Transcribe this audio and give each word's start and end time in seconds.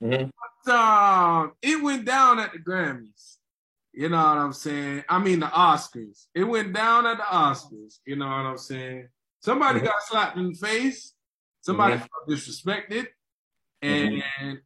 you 0.00 0.10
saw, 0.10 0.16
bro. 0.16 0.26
Mhm. 0.26 0.30
But, 0.64 0.74
um, 0.74 1.52
it 1.62 1.82
went 1.82 2.04
down 2.04 2.38
at 2.38 2.52
the 2.52 2.58
Grammys. 2.58 3.36
You 3.92 4.08
know 4.08 4.16
what 4.18 4.38
I'm 4.38 4.52
saying? 4.52 5.04
I 5.08 5.18
mean 5.18 5.40
the 5.40 5.46
Oscars. 5.46 6.26
It 6.34 6.44
went 6.44 6.72
down 6.72 7.06
at 7.06 7.16
the 7.16 7.24
Oscars. 7.24 7.98
You 8.06 8.16
know 8.16 8.26
what 8.26 8.46
I'm 8.46 8.58
saying? 8.58 9.08
Somebody 9.40 9.80
Mhm. 9.80 9.84
got 9.84 10.02
slapped 10.02 10.36
in 10.36 10.52
the 10.52 10.54
face. 10.54 11.14
Somebody 11.62 11.94
Mhm. 11.94 11.98
felt 12.00 12.28
disrespected. 12.28 13.08
And 13.82 14.22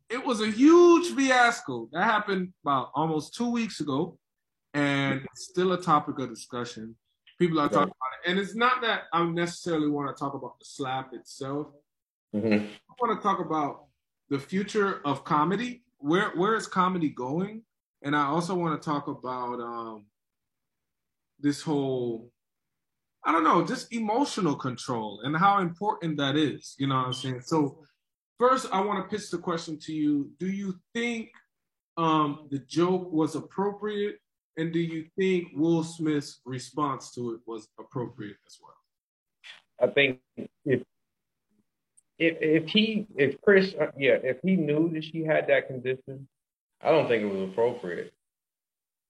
it 0.08 0.24
was 0.24 0.40
a 0.40 0.50
huge 0.50 1.14
fiasco. 1.14 1.88
That 1.92 2.04
happened 2.04 2.52
about 2.64 2.90
almost 2.94 3.34
two 3.34 3.50
weeks 3.50 3.80
ago. 3.80 4.18
And 4.74 5.22
it's 5.32 5.48
still 5.48 5.72
a 5.72 5.80
topic 5.80 6.18
of 6.18 6.30
discussion. 6.30 6.96
People 7.38 7.60
are 7.60 7.68
talking 7.68 7.92
about 7.94 8.24
it. 8.24 8.30
And 8.30 8.38
it's 8.38 8.54
not 8.54 8.80
that 8.82 9.04
I 9.12 9.24
necessarily 9.24 9.88
want 9.88 10.14
to 10.14 10.18
talk 10.18 10.34
about 10.34 10.58
the 10.58 10.64
slap 10.64 11.12
itself. 11.12 11.68
Mhm. 12.34 12.70
I 12.70 12.94
want 13.00 13.18
to 13.18 13.22
talk 13.22 13.38
about 13.38 13.88
the 14.32 14.38
future 14.38 15.02
of 15.04 15.24
comedy. 15.24 15.82
Where 15.98 16.30
where 16.30 16.54
is 16.54 16.66
comedy 16.66 17.10
going? 17.10 17.62
And 18.02 18.16
I 18.16 18.24
also 18.24 18.54
want 18.54 18.80
to 18.80 18.90
talk 18.90 19.06
about 19.06 19.60
um, 19.60 20.06
this 21.38 21.60
whole 21.60 22.30
I 23.24 23.30
don't 23.30 23.44
know, 23.44 23.64
just 23.64 23.92
emotional 23.92 24.56
control 24.56 25.20
and 25.22 25.36
how 25.36 25.60
important 25.60 26.16
that 26.16 26.36
is. 26.36 26.74
You 26.78 26.86
know 26.88 26.96
what 26.96 27.06
I'm 27.06 27.12
saying? 27.12 27.42
So 27.42 27.78
first 28.38 28.68
I 28.72 28.80
want 28.80 28.98
to 28.98 29.14
pitch 29.14 29.30
the 29.30 29.38
question 29.38 29.78
to 29.80 29.92
you. 29.92 30.30
Do 30.38 30.48
you 30.48 30.74
think 30.94 31.28
um, 31.98 32.48
the 32.50 32.60
joke 32.60 33.12
was 33.12 33.36
appropriate? 33.36 34.16
And 34.56 34.72
do 34.72 34.80
you 34.80 35.06
think 35.16 35.48
Will 35.54 35.84
Smith's 35.84 36.40
response 36.46 37.12
to 37.12 37.34
it 37.34 37.40
was 37.46 37.68
appropriate 37.78 38.38
as 38.46 38.58
well? 38.62 38.80
I 39.78 39.92
think 39.92 40.20
if 40.64 40.82
if 42.26 42.36
if 42.40 42.68
he 42.70 43.06
if 43.16 43.40
Chris 43.40 43.74
uh, 43.80 43.86
yeah 43.98 44.18
if 44.22 44.38
he 44.42 44.56
knew 44.56 44.90
that 44.92 45.04
she 45.04 45.24
had 45.24 45.48
that 45.48 45.66
condition, 45.66 46.28
I 46.80 46.90
don't 46.90 47.08
think 47.08 47.22
it 47.22 47.32
was 47.32 47.50
appropriate. 47.50 48.12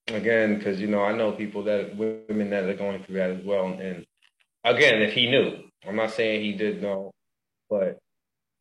Again, 0.08 0.58
because 0.58 0.80
you 0.80 0.88
know 0.88 1.02
I 1.02 1.12
know 1.12 1.32
people 1.32 1.62
that 1.64 1.96
women 1.96 2.50
that 2.50 2.64
are 2.64 2.74
going 2.74 3.02
through 3.04 3.16
that 3.16 3.30
as 3.30 3.44
well, 3.44 3.66
and 3.66 4.04
again, 4.64 5.02
if 5.02 5.12
he 5.12 5.30
knew, 5.30 5.64
I'm 5.86 5.96
not 5.96 6.10
saying 6.10 6.42
he 6.42 6.52
did 6.52 6.82
know, 6.82 7.12
but 7.70 7.98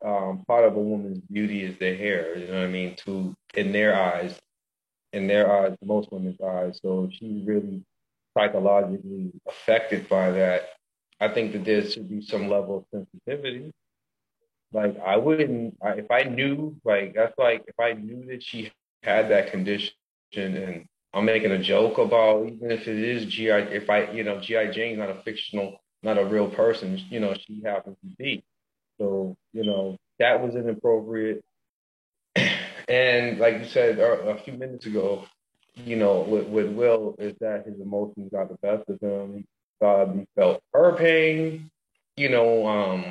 um, 0.03 0.43
part 0.47 0.65
of 0.65 0.75
a 0.75 0.79
woman's 0.79 1.19
beauty 1.31 1.63
is 1.63 1.77
their 1.79 1.95
hair. 1.95 2.37
You 2.37 2.47
know 2.47 2.59
what 2.59 2.63
I 2.63 2.67
mean? 2.67 2.95
To 3.05 3.33
in 3.55 3.71
their 3.71 3.95
eyes, 3.95 4.37
in 5.13 5.27
their 5.27 5.51
eyes, 5.51 5.75
most 5.83 6.11
women's 6.11 6.41
eyes. 6.41 6.79
So 6.81 7.05
if 7.05 7.17
she's 7.17 7.45
really 7.45 7.83
psychologically 8.37 9.31
affected 9.47 10.07
by 10.09 10.31
that, 10.31 10.69
I 11.19 11.27
think 11.27 11.53
that 11.53 11.65
there 11.65 11.87
should 11.87 12.09
be 12.09 12.21
some 12.21 12.49
level 12.49 12.77
of 12.77 12.85
sensitivity. 12.91 13.71
Like 14.73 14.97
I 14.99 15.17
wouldn't, 15.17 15.77
I, 15.83 15.89
if 15.91 16.11
I 16.11 16.23
knew, 16.23 16.75
like 16.85 17.13
that's 17.15 17.37
like 17.37 17.63
if 17.67 17.79
I 17.79 17.93
knew 17.93 18.25
that 18.27 18.43
she 18.43 18.71
had 19.03 19.29
that 19.29 19.51
condition, 19.51 19.93
and 20.33 20.85
I'm 21.13 21.25
making 21.25 21.51
a 21.51 21.61
joke 21.61 21.97
about 21.97 22.47
even 22.47 22.71
if 22.71 22.87
it 22.87 22.97
is 22.97 23.25
GI, 23.25 23.49
if 23.49 23.89
I, 23.89 24.11
you 24.11 24.23
know, 24.23 24.39
GI 24.39 24.71
Jane's 24.71 24.99
not 24.99 25.09
a 25.09 25.21
fictional, 25.23 25.81
not 26.03 26.17
a 26.17 26.25
real 26.25 26.49
person, 26.49 26.97
you 27.09 27.19
know, 27.19 27.33
she 27.33 27.61
happens 27.65 27.97
to 28.01 28.15
be. 28.17 28.43
So 28.97 29.35
you 29.53 29.63
know 29.63 29.97
that 30.19 30.41
was 30.41 30.55
inappropriate. 30.55 31.43
And 32.87 33.39
like 33.39 33.59
you 33.59 33.65
said 33.65 33.99
a, 33.99 34.31
a 34.31 34.37
few 34.39 34.53
minutes 34.53 34.85
ago, 34.85 35.25
you 35.75 35.95
know, 35.95 36.21
with, 36.21 36.47
with 36.47 36.69
Will 36.73 37.15
is 37.19 37.33
that 37.39 37.65
his 37.65 37.79
emotions 37.79 38.29
got 38.31 38.49
the 38.49 38.55
best 38.55 38.89
of 38.89 38.99
him. 38.99 39.37
He 39.37 39.45
thought 39.79 40.13
he 40.13 40.27
felt 40.35 40.61
her 40.73 40.93
pain, 40.97 41.69
you 42.17 42.27
know, 42.27 42.67
um, 42.67 43.05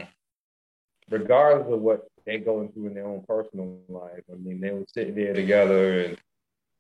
regardless 1.11 1.73
of 1.73 1.81
what 1.81 2.07
they're 2.25 2.39
going 2.39 2.71
through 2.73 2.87
in 2.87 2.95
their 2.95 3.07
own 3.07 3.25
personal 3.27 3.79
life. 3.89 4.23
I 4.31 4.37
mean, 4.37 4.61
they 4.61 4.71
were 4.71 4.85
sitting 4.93 5.15
there 5.15 5.35
together, 5.35 6.05
and 6.05 6.19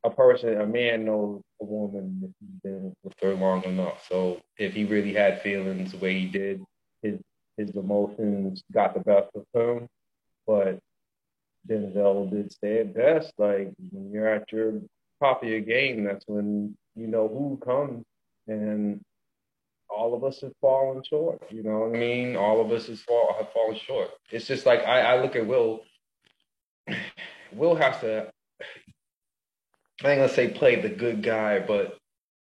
a 0.04 0.10
person, 0.10 0.60
a 0.60 0.66
man 0.66 1.04
knows 1.04 1.42
a 1.60 1.64
woman 1.64 2.20
if 2.24 2.30
he's 2.40 2.60
been 2.62 2.94
with 3.02 3.14
her 3.22 3.34
long 3.34 3.64
enough. 3.64 4.06
So 4.08 4.40
if 4.58 4.72
he 4.74 4.84
really 4.84 5.12
had 5.12 5.42
feelings 5.42 5.92
the 5.92 5.98
way 5.98 6.18
he 6.18 6.26
did, 6.26 6.62
his 7.02 7.18
his 7.56 7.70
emotions 7.76 8.62
got 8.72 8.94
the 8.94 9.00
best 9.00 9.28
of 9.34 9.44
him. 9.52 9.88
But 10.46 10.78
Denzel 11.68 12.30
did 12.30 12.52
say 12.52 12.78
it 12.78 12.94
best. 12.94 13.32
Like 13.38 13.72
when 13.90 14.10
you're 14.12 14.28
at 14.28 14.50
your 14.52 14.80
top 15.22 15.42
of 15.42 15.48
your 15.48 15.60
game, 15.60 16.04
that's 16.04 16.24
when 16.26 16.76
you 16.94 17.06
know 17.06 17.28
who 17.28 17.58
comes, 17.64 18.04
and 18.48 19.00
all 19.94 20.14
of 20.14 20.24
us 20.24 20.40
have 20.40 20.52
fallen 20.60 21.02
short. 21.08 21.42
You 21.50 21.62
know 21.62 21.80
what 21.80 21.96
I 21.96 21.98
mean? 21.98 22.36
All 22.36 22.60
of 22.60 22.70
us 22.70 22.86
has 22.86 23.00
fall, 23.02 23.34
have 23.38 23.52
fallen 23.52 23.78
short. 23.78 24.10
It's 24.30 24.46
just 24.46 24.66
like 24.66 24.80
I, 24.80 25.00
I 25.00 25.22
look 25.22 25.36
at 25.36 25.46
Will. 25.46 25.82
Will 27.52 27.74
has 27.74 28.00
to. 28.00 28.30
I 30.02 30.12
ain't 30.12 30.20
gonna 30.20 30.28
say 30.28 30.48
play 30.48 30.80
the 30.80 30.88
good 30.88 31.22
guy, 31.22 31.58
but 31.58 31.98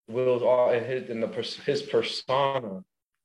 Will's 0.07 0.43
all 0.43 0.71
in 0.71 0.83
his 0.83 1.09
in 1.09 1.19
the 1.19 1.27
his 1.65 1.81
persona, 1.81 2.83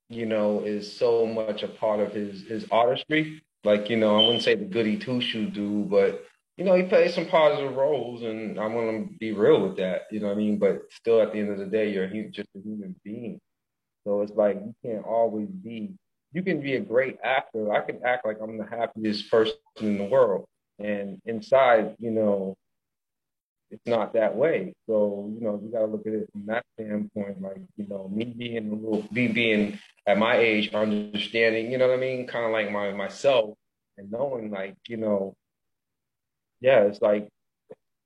you 0.09 0.27
know, 0.27 0.61
is 0.61 0.93
so 0.93 1.27
much 1.27 1.63
a 1.63 1.69
part 1.69 2.01
of 2.01 2.13
his 2.13 2.43
his 2.43 2.67
artistry. 2.71 3.43
Like 3.65 3.91
you 3.91 3.97
know, 3.97 4.19
I 4.19 4.27
wouldn't 4.27 4.45
say 4.45 4.55
the 4.55 4.65
goody 4.65 4.99
two 4.99 5.21
shoe 5.21 5.51
dude, 5.51 5.91
but 5.91 6.25
you 6.57 6.65
know, 6.65 6.75
he 6.75 6.83
plays 6.83 7.15
some 7.15 7.27
positive 7.27 7.77
roles, 7.77 8.23
and 8.23 8.59
I 8.59 8.67
want 8.67 9.13
to 9.13 9.19
be 9.19 9.33
real 9.33 9.63
with 9.63 9.77
that. 9.77 10.03
You 10.11 10.19
know 10.19 10.27
what 10.27 10.35
I 10.35 10.39
mean? 10.39 10.59
But 10.59 10.83
still, 10.91 11.21
at 11.21 11.33
the 11.33 11.39
end 11.39 11.51
of 11.51 11.59
the 11.59 11.67
day, 11.67 11.93
you're 11.93 12.09
just 12.31 12.49
a 12.57 12.61
human 12.61 12.97
being. 13.05 13.41
So 14.09 14.23
it's 14.23 14.33
like 14.33 14.57
you 14.57 14.75
can't 14.83 15.05
always 15.05 15.49
be. 15.49 15.93
You 16.33 16.43
can 16.43 16.63
be 16.63 16.77
a 16.77 16.81
great 16.81 17.19
actor. 17.23 17.75
I 17.75 17.83
can 17.83 18.01
act 18.03 18.25
like 18.25 18.39
I'm 18.43 18.57
the 18.57 18.65
happiest 18.65 19.31
person 19.31 19.55
in 19.81 19.99
the 19.99 20.05
world, 20.05 20.47
and 20.79 21.21
inside, 21.27 21.95
you 21.99 22.11
know, 22.11 22.57
it's 23.71 23.87
not 23.87 24.15
that 24.15 24.35
way. 24.35 24.73
So 24.87 25.31
you 25.35 25.45
know, 25.45 25.61
you 25.63 25.71
got 25.71 25.81
to 25.81 25.87
look 25.87 26.07
at 26.07 26.15
it 26.15 26.31
from 26.33 26.47
that 26.47 26.65
standpoint. 26.73 27.43
Like 27.43 27.61
you 27.77 27.87
know, 27.87 28.09
me 28.09 28.25
being 28.25 28.73
a 28.73 28.75
little, 28.75 29.07
me 29.11 29.29
being 29.29 29.79
at 30.07 30.17
my 30.17 30.39
age, 30.39 30.73
understanding. 30.73 31.71
You 31.71 31.77
know 31.77 31.89
what 31.89 31.99
I 31.99 32.01
mean? 32.01 32.27
Kind 32.27 32.47
of 32.47 32.51
like 32.51 32.71
my 32.71 32.91
myself, 32.93 33.59
and 33.99 34.11
knowing 34.11 34.51
like 34.51 34.77
you 34.89 34.97
know, 34.97 35.35
yeah, 36.63 36.85
it's 36.85 37.03
like 37.03 37.29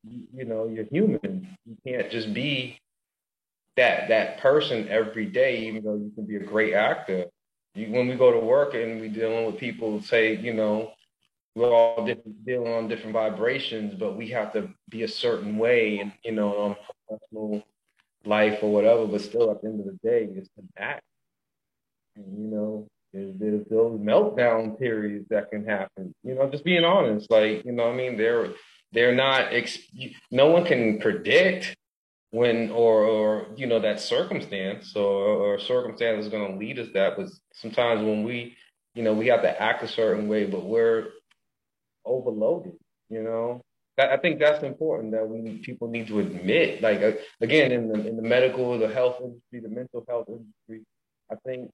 you, 0.03 0.25
you 0.35 0.47
know, 0.47 0.67
you're 0.67 0.87
human. 0.87 1.57
You 1.65 1.77
can't 1.87 2.11
just 2.11 2.35
be 2.35 2.81
that 3.77 4.09
that 4.09 4.39
person 4.39 4.89
every 4.89 5.27
day, 5.27 5.67
even 5.67 5.83
though 5.83 5.95
you 5.95 6.13
can 6.15 6.27
be 6.27 6.37
a 6.37 6.45
great 6.45 6.75
actor. 6.75 7.27
You, 7.75 7.91
when 7.91 8.09
we 8.09 8.17
go 8.17 8.31
to 8.31 8.39
work 8.39 8.75
and 8.75 9.01
we 9.01 9.09
dealing 9.09 9.47
with 9.47 9.59
people, 9.59 10.03
say, 10.03 10.37
you 10.37 10.53
know, 10.53 10.93
we're 11.55 11.73
all 11.73 12.07
dealing 12.45 12.73
on 12.73 12.89
different 12.89 13.13
vibrations, 13.13 13.95
but 13.95 14.17
we 14.17 14.29
have 14.29 14.53
to 14.55 14.71
be 14.89 15.03
a 15.03 15.09
certain 15.09 15.59
way, 15.59 15.99
and 15.99 16.13
you 16.25 16.33
know, 16.33 16.57
on 16.57 16.77
professional 17.09 17.63
life 18.25 18.59
or 18.63 18.73
whatever. 18.73 19.07
But 19.07 19.21
still, 19.21 19.51
at 19.51 19.63
the 19.63 19.69
end 19.69 19.81
of 19.81 19.87
the 19.87 19.99
day, 20.03 20.29
it's 20.35 20.49
an 20.57 20.69
act, 20.77 21.03
and 22.17 22.27
you 22.39 22.51
know, 22.51 22.89
there's, 23.13 23.35
there's 23.39 23.67
those 23.69 23.99
meltdown 24.01 24.79
periods 24.79 25.27
that 25.29 25.51
can 25.51 25.67
happen. 25.67 26.15
You 26.25 26.35
know, 26.35 26.49
just 26.51 26.65
being 26.65 26.85
honest, 26.85 27.31
like 27.31 27.65
you 27.65 27.73
know, 27.73 27.91
I 27.91 27.95
mean, 27.95 28.17
they're 28.17 28.49
they're 28.93 29.15
not. 29.15 29.53
Ex- 29.53 29.79
no 30.31 30.49
one 30.49 30.65
can 30.65 30.99
predict 31.01 31.77
when 32.33 32.71
or 32.71 33.05
or 33.05 33.47
you 33.57 33.67
know 33.67 33.79
that 33.79 34.01
circumstance 34.01 34.97
or 34.97 35.55
or 35.55 35.59
circumstance 35.61 36.25
is 36.25 36.33
going 36.33 36.51
to 36.51 36.59
lead 36.59 36.79
us 36.79 36.89
that. 36.95 37.17
But 37.17 37.29
sometimes 37.55 38.03
when 38.03 38.25
we, 38.25 38.57
you 38.95 39.03
know, 39.03 39.15
we 39.15 39.29
have 39.29 39.43
to 39.43 39.63
act 39.63 39.85
a 39.85 39.89
certain 39.89 40.27
way, 40.29 40.47
but 40.47 40.65
we're 40.65 41.09
overloaded. 42.05 42.73
You 43.11 43.23
know, 43.23 43.61
I 43.99 44.17
think 44.17 44.41
that's 44.41 44.65
important 44.65 45.13
that 45.13 45.29
we 45.29 45.59
people 45.59 45.89
need 45.89 46.09
to 46.09 46.21
admit. 46.21 46.83
Like 46.83 47.03
uh, 47.03 47.13
again, 47.41 47.71
in 47.71 47.89
the 47.89 48.09
in 48.09 48.17
the 48.17 48.23
medical, 48.23 48.79
the 48.79 48.89
health 48.89 49.19
industry, 49.21 49.61
the 49.61 49.69
mental 49.69 50.05
health 50.09 50.29
industry, 50.29 50.87
I 51.31 51.37
think 51.47 51.71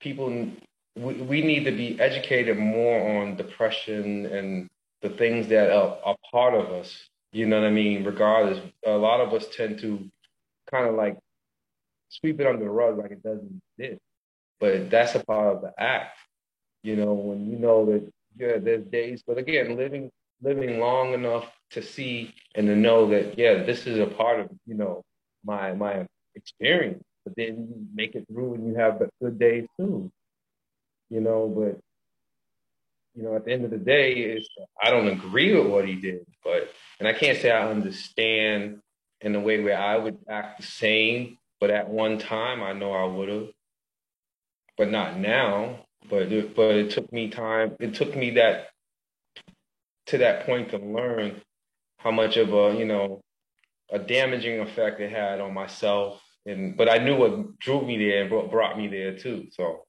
people 0.00 0.50
we, 0.96 1.14
we 1.14 1.42
need 1.42 1.64
to 1.64 1.72
be 1.72 1.98
educated 1.98 2.58
more 2.58 3.20
on 3.20 3.36
depression 3.36 4.26
and 4.26 4.68
the 5.00 5.10
things 5.10 5.48
that 5.48 5.70
are, 5.70 5.98
are 6.04 6.16
part 6.30 6.54
of 6.54 6.70
us. 6.70 7.08
You 7.34 7.46
know 7.46 7.60
what 7.60 7.66
I 7.66 7.70
mean? 7.70 8.04
Regardless, 8.04 8.60
a 8.86 8.92
lot 8.92 9.20
of 9.20 9.34
us 9.34 9.44
tend 9.56 9.80
to 9.80 10.08
kind 10.70 10.88
of 10.88 10.94
like 10.94 11.18
sweep 12.08 12.38
it 12.38 12.46
under 12.46 12.64
the 12.64 12.70
rug 12.70 12.96
like 12.96 13.10
it 13.10 13.24
doesn't 13.24 13.60
exist. 13.76 14.00
But 14.60 14.88
that's 14.88 15.16
a 15.16 15.24
part 15.24 15.56
of 15.56 15.62
the 15.62 15.72
act. 15.76 16.16
You 16.84 16.94
know, 16.94 17.12
when 17.12 17.50
you 17.50 17.58
know 17.58 17.86
that 17.86 18.08
yeah, 18.38 18.58
there's 18.58 18.84
days, 18.86 19.24
but 19.26 19.36
again, 19.36 19.76
living 19.76 20.12
living 20.42 20.78
long 20.78 21.12
enough 21.12 21.50
to 21.72 21.82
see 21.82 22.32
and 22.54 22.68
to 22.68 22.76
know 22.76 23.10
that 23.10 23.36
yeah, 23.36 23.64
this 23.64 23.88
is 23.88 23.98
a 23.98 24.06
part 24.06 24.38
of 24.38 24.50
you 24.64 24.74
know 24.74 25.02
my 25.44 25.72
my 25.72 26.06
experience. 26.36 27.02
But 27.24 27.34
then 27.36 27.66
you 27.68 27.86
make 27.92 28.14
it 28.14 28.28
through 28.30 28.54
and 28.54 28.68
you 28.68 28.76
have 28.76 29.02
good 29.20 29.40
days 29.40 29.66
too. 29.76 30.08
You 31.10 31.20
know, 31.20 31.48
but 31.48 31.80
you 33.14 33.22
know, 33.22 33.36
at 33.36 33.44
the 33.44 33.52
end 33.52 33.64
of 33.64 33.70
the 33.70 33.78
day, 33.78 34.12
it's 34.14 34.48
I 34.82 34.90
don't 34.90 35.08
agree 35.08 35.54
with 35.56 35.70
what 35.70 35.86
he 35.86 35.96
did, 35.96 36.26
but 36.42 36.70
and 36.98 37.08
I 37.08 37.12
can't 37.12 37.38
say 37.38 37.50
I 37.50 37.68
understand 37.68 38.80
in 39.20 39.34
a 39.34 39.40
way 39.40 39.62
where 39.62 39.78
I 39.78 39.96
would 39.96 40.18
act 40.28 40.60
the 40.60 40.66
same, 40.66 41.38
but 41.60 41.70
at 41.70 41.88
one 41.88 42.18
time 42.18 42.62
I 42.62 42.72
know 42.72 42.92
I 42.92 43.04
would 43.04 43.28
have, 43.28 43.48
but 44.76 44.90
not 44.90 45.18
now. 45.18 45.80
But 46.10 46.30
it, 46.30 46.54
but 46.54 46.74
it 46.74 46.90
took 46.90 47.10
me 47.12 47.30
time. 47.30 47.76
It 47.80 47.94
took 47.94 48.14
me 48.14 48.32
that 48.32 48.68
to 50.06 50.18
that 50.18 50.44
point 50.44 50.70
to 50.70 50.78
learn 50.78 51.40
how 51.98 52.10
much 52.10 52.36
of 52.36 52.52
a 52.52 52.76
you 52.76 52.84
know 52.84 53.22
a 53.90 53.98
damaging 53.98 54.60
effect 54.60 55.00
it 55.00 55.10
had 55.10 55.40
on 55.40 55.54
myself 55.54 56.20
and 56.46 56.76
but 56.76 56.88
I 56.88 56.98
knew 56.98 57.16
what 57.16 57.58
drew 57.58 57.82
me 57.82 57.98
there 57.98 58.20
and 58.22 58.30
brought, 58.30 58.50
brought 58.50 58.78
me 58.78 58.88
there 58.88 59.16
too. 59.16 59.48
So, 59.52 59.84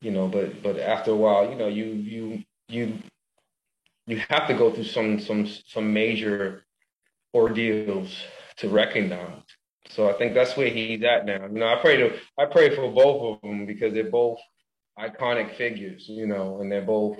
you 0.00 0.10
know, 0.10 0.28
but 0.28 0.62
but 0.62 0.78
after 0.78 1.12
a 1.12 1.16
while, 1.16 1.48
you 1.48 1.56
know, 1.56 1.68
you 1.68 1.84
you 1.86 2.44
you 2.72 2.98
you 4.06 4.20
have 4.28 4.48
to 4.48 4.54
go 4.54 4.70
through 4.70 4.84
some 4.84 5.20
some 5.20 5.46
some 5.46 5.92
major 5.92 6.64
ordeals 7.34 8.16
to 8.56 8.68
recognize. 8.68 9.42
So 9.88 10.08
I 10.08 10.14
think 10.14 10.34
that's 10.34 10.56
where 10.56 10.68
he's 10.68 11.02
at 11.02 11.26
now. 11.26 11.46
You 11.46 11.60
know, 11.60 11.68
I 11.68 11.76
pray 11.76 11.96
to 11.98 12.18
I 12.38 12.46
pray 12.46 12.74
for 12.74 12.90
both 12.90 13.36
of 13.36 13.48
them 13.48 13.66
because 13.66 13.92
they're 13.92 14.10
both 14.10 14.38
iconic 14.98 15.54
figures, 15.56 16.08
you 16.08 16.26
know, 16.26 16.60
and 16.60 16.70
they're 16.70 16.82
both 16.82 17.18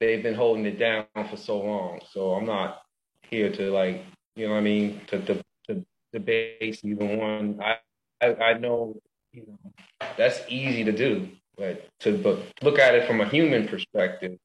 they've 0.00 0.22
been 0.22 0.34
holding 0.34 0.66
it 0.66 0.78
down 0.78 1.06
for 1.30 1.36
so 1.36 1.60
long. 1.60 2.00
So 2.12 2.32
I'm 2.32 2.46
not 2.46 2.82
here 3.30 3.50
to 3.52 3.70
like, 3.70 4.04
you 4.36 4.48
know 4.48 4.54
I 4.54 4.60
mean, 4.60 5.00
to 5.08 5.20
to, 5.20 5.42
to 5.68 5.84
either 6.14 7.16
one. 7.16 7.60
I 7.62 7.78
I, 8.20 8.34
I 8.34 8.58
know 8.58 9.00
you 9.32 9.46
know 9.46 9.72
that's 10.16 10.40
easy 10.48 10.84
to 10.84 10.92
do, 10.92 11.28
but 11.56 11.88
to 12.00 12.18
but 12.18 12.40
look 12.62 12.78
at 12.78 12.94
it 12.94 13.06
from 13.06 13.20
a 13.20 13.28
human 13.28 13.68
perspective 13.68 14.38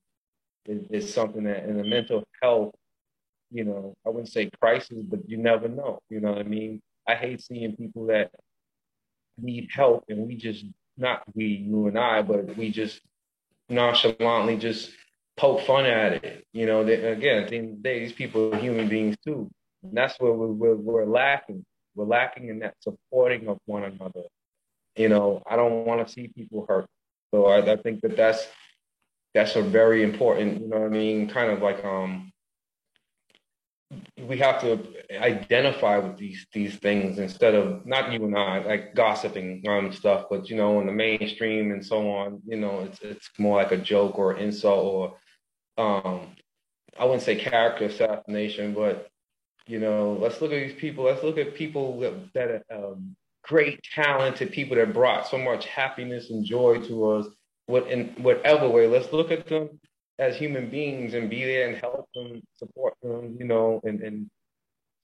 is, 0.69 0.83
is 0.91 1.13
something 1.13 1.43
that 1.45 1.65
in 1.65 1.77
the 1.77 1.83
mental 1.83 2.23
health, 2.41 2.75
you 3.51 3.63
know, 3.63 3.95
I 4.05 4.09
wouldn't 4.09 4.31
say 4.31 4.49
crisis, 4.61 4.99
but 5.03 5.27
you 5.27 5.37
never 5.37 5.67
know. 5.67 5.99
You 6.09 6.21
know 6.21 6.31
what 6.31 6.39
I 6.39 6.43
mean? 6.43 6.81
I 7.07 7.15
hate 7.15 7.41
seeing 7.41 7.75
people 7.75 8.05
that 8.07 8.31
need 9.41 9.69
help 9.73 10.03
and 10.09 10.27
we 10.27 10.35
just 10.35 10.65
not 10.97 11.23
we, 11.33 11.45
you 11.45 11.87
and 11.87 11.97
I, 11.97 12.21
but 12.21 12.55
we 12.55 12.71
just 12.71 13.01
nonchalantly 13.69 14.57
just 14.57 14.91
poke 15.37 15.61
fun 15.65 15.85
at 15.85 16.23
it. 16.23 16.45
You 16.53 16.65
know, 16.65 16.83
they, 16.83 16.95
again, 16.95 17.43
at 17.43 17.49
the 17.49 17.57
end 17.57 17.69
of 17.69 17.75
the 17.77 17.83
day, 17.83 17.99
these 17.99 18.13
people 18.13 18.53
are 18.53 18.57
human 18.57 18.87
beings 18.87 19.15
too. 19.25 19.49
And 19.81 19.95
that's 19.95 20.19
where 20.19 20.33
we're, 20.33 20.47
we're, 20.47 20.75
we're 20.75 21.05
lacking. 21.05 21.65
We're 21.95 22.05
lacking 22.05 22.49
in 22.49 22.59
that 22.59 22.75
supporting 22.81 23.47
of 23.47 23.57
one 23.65 23.83
another. 23.83 24.23
You 24.95 25.09
know, 25.09 25.41
I 25.49 25.55
don't 25.55 25.85
want 25.85 26.05
to 26.05 26.13
see 26.13 26.27
people 26.27 26.65
hurt. 26.67 26.85
So 27.33 27.45
I, 27.45 27.73
I 27.73 27.77
think 27.77 28.01
that 28.01 28.17
that's 28.17 28.45
that's 29.33 29.55
a 29.55 29.61
very 29.61 30.03
important, 30.03 30.61
you 30.61 30.67
know 30.67 30.79
what 30.79 30.87
I 30.87 30.89
mean, 30.89 31.29
kind 31.29 31.51
of 31.51 31.61
like 31.61 31.83
um 31.83 32.31
we 34.27 34.37
have 34.37 34.61
to 34.61 34.79
identify 35.19 35.97
with 35.97 36.17
these 36.17 36.45
these 36.53 36.75
things 36.77 37.17
instead 37.17 37.55
of 37.55 37.85
not 37.85 38.11
you 38.11 38.23
and 38.23 38.37
I 38.37 38.59
like 38.59 38.95
gossiping 38.95 39.63
um 39.67 39.91
stuff, 39.91 40.25
but 40.29 40.49
you 40.49 40.55
know 40.57 40.79
in 40.79 40.87
the 40.87 40.93
mainstream 40.93 41.71
and 41.71 41.85
so 41.85 42.09
on, 42.11 42.41
you 42.45 42.57
know 42.57 42.81
it's 42.81 42.99
it's 43.01 43.29
more 43.37 43.57
like 43.57 43.71
a 43.71 43.77
joke 43.77 44.17
or 44.19 44.37
insult 44.37 45.17
or 45.77 45.83
um 45.83 46.27
I 46.99 47.05
wouldn't 47.05 47.23
say 47.23 47.35
character 47.37 47.85
assassination, 47.85 48.73
but 48.73 49.09
you 49.69 49.79
know, 49.79 50.17
let's 50.19 50.41
look 50.41 50.51
at 50.51 50.59
these 50.59 50.79
people. 50.79 51.05
Let's 51.05 51.23
look 51.23 51.37
at 51.37 51.53
people 51.53 51.99
that, 51.99 52.33
that 52.33 52.63
are 52.71 52.93
um, 52.93 53.15
great, 53.43 53.79
talented 53.93 54.51
people 54.51 54.75
that 54.75 54.93
brought 54.93 55.27
so 55.27 55.37
much 55.37 55.67
happiness 55.67 56.31
and 56.31 56.43
joy 56.43 56.81
to 56.87 57.11
us. 57.11 57.27
What 57.69 57.85
in 57.87 58.15
whatever 58.27 58.67
way, 58.67 58.87
let's 58.87 59.13
look 59.13 59.29
at 59.29 59.45
them 59.45 59.79
as 60.17 60.35
human 60.35 60.71
beings 60.71 61.13
and 61.13 61.29
be 61.29 61.43
there 61.45 61.69
and 61.69 61.77
help 61.77 62.09
them, 62.15 62.41
support 62.57 62.95
them, 63.03 63.37
you 63.39 63.45
know, 63.45 63.79
and 63.83 64.01
and 64.01 64.17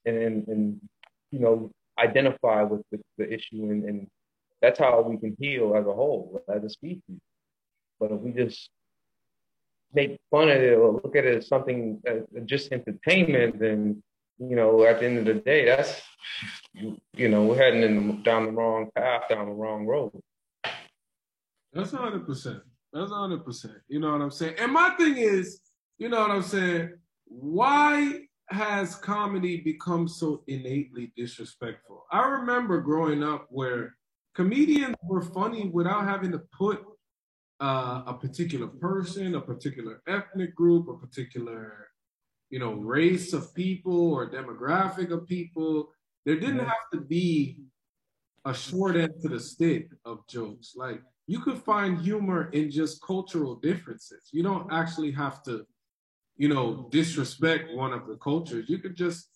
and 0.05 0.47
and, 0.47 0.81
you 1.29 1.39
know, 1.43 1.69
identify 1.99 2.63
with 2.63 2.81
the, 2.91 2.99
the 3.19 3.31
issue, 3.31 3.69
and, 3.71 3.83
and 3.89 4.07
that's 4.63 4.79
how 4.79 5.01
we 5.01 5.15
can 5.17 5.37
heal 5.39 5.75
as 5.75 5.85
a 5.85 5.93
whole, 5.93 6.41
as 6.49 6.63
a 6.63 6.69
species. 6.71 7.21
But 7.99 8.11
if 8.11 8.19
we 8.19 8.31
just 8.31 8.71
make 9.93 10.17
fun 10.31 10.49
of 10.49 10.57
it 10.57 10.73
or 10.73 10.93
look 10.93 11.15
at 11.15 11.25
it 11.25 11.37
as 11.37 11.47
something 11.47 12.01
uh, 12.09 12.41
just 12.45 12.71
entertainment, 12.71 13.59
then 13.59 14.01
you 14.39 14.55
know, 14.55 14.85
at 14.85 14.99
the 14.99 15.05
end 15.05 15.19
of 15.19 15.25
the 15.25 15.35
day, 15.35 15.65
that's 15.65 16.01
you, 16.73 16.97
you 17.13 17.29
know, 17.29 17.43
we're 17.43 17.57
heading 17.57 17.83
in 17.83 18.23
down 18.23 18.47
the 18.47 18.51
wrong 18.51 18.89
path, 18.95 19.29
down 19.29 19.45
the 19.45 19.53
wrong 19.53 19.85
road. 19.85 20.19
That's 21.75 21.91
hundred 21.91 22.25
percent. 22.25 22.61
That's 22.93 23.11
hundred 23.11 23.45
percent. 23.45 23.75
You 23.87 23.99
know 23.99 24.11
what 24.13 24.21
I'm 24.21 24.31
saying? 24.31 24.55
And 24.57 24.71
my 24.71 24.91
thing 24.97 25.17
is, 25.17 25.61
you 25.99 26.09
know 26.09 26.21
what 26.21 26.31
I'm 26.31 26.41
saying? 26.41 26.93
Why 27.25 28.21
has 28.49 28.95
comedy 28.95 29.61
become 29.61 30.07
so 30.07 30.43
innately 30.47 31.11
disrespectful? 31.15 32.05
I 32.11 32.25
remember 32.25 32.81
growing 32.81 33.23
up 33.23 33.47
where 33.49 33.95
comedians 34.33 34.95
were 35.03 35.21
funny 35.21 35.69
without 35.69 36.05
having 36.05 36.31
to 36.31 36.41
put 36.57 36.83
uh, 37.59 38.03
a 38.07 38.13
particular 38.13 38.67
person, 38.67 39.35
a 39.35 39.41
particular 39.41 40.01
ethnic 40.07 40.55
group, 40.55 40.87
a 40.87 40.97
particular 40.97 41.89
you 42.49 42.59
know, 42.59 42.73
race 42.73 43.33
of 43.33 43.53
people 43.53 44.13
or 44.13 44.29
demographic 44.29 45.11
of 45.11 45.27
people. 45.27 45.89
There 46.25 46.39
didn't 46.39 46.59
have 46.59 46.89
to 46.93 47.01
be 47.01 47.59
a 48.45 48.53
short 48.53 48.95
end 48.95 49.13
to 49.21 49.29
the 49.29 49.39
stick 49.39 49.89
of 50.05 50.27
jokes. 50.29 50.73
Like 50.75 51.01
you 51.27 51.39
could 51.39 51.57
find 51.57 51.99
humor 51.99 52.49
in 52.51 52.69
just 52.69 53.01
cultural 53.01 53.55
differences. 53.55 54.29
You 54.31 54.43
don't 54.43 54.71
actually 54.71 55.11
have 55.11 55.41
to, 55.43 55.65
you 56.37 56.49
know, 56.49 56.87
disrespect 56.91 57.73
one 57.73 57.93
of 57.93 58.07
the 58.07 58.15
cultures. 58.17 58.69
You 58.69 58.77
could 58.77 58.95
just 58.95 59.29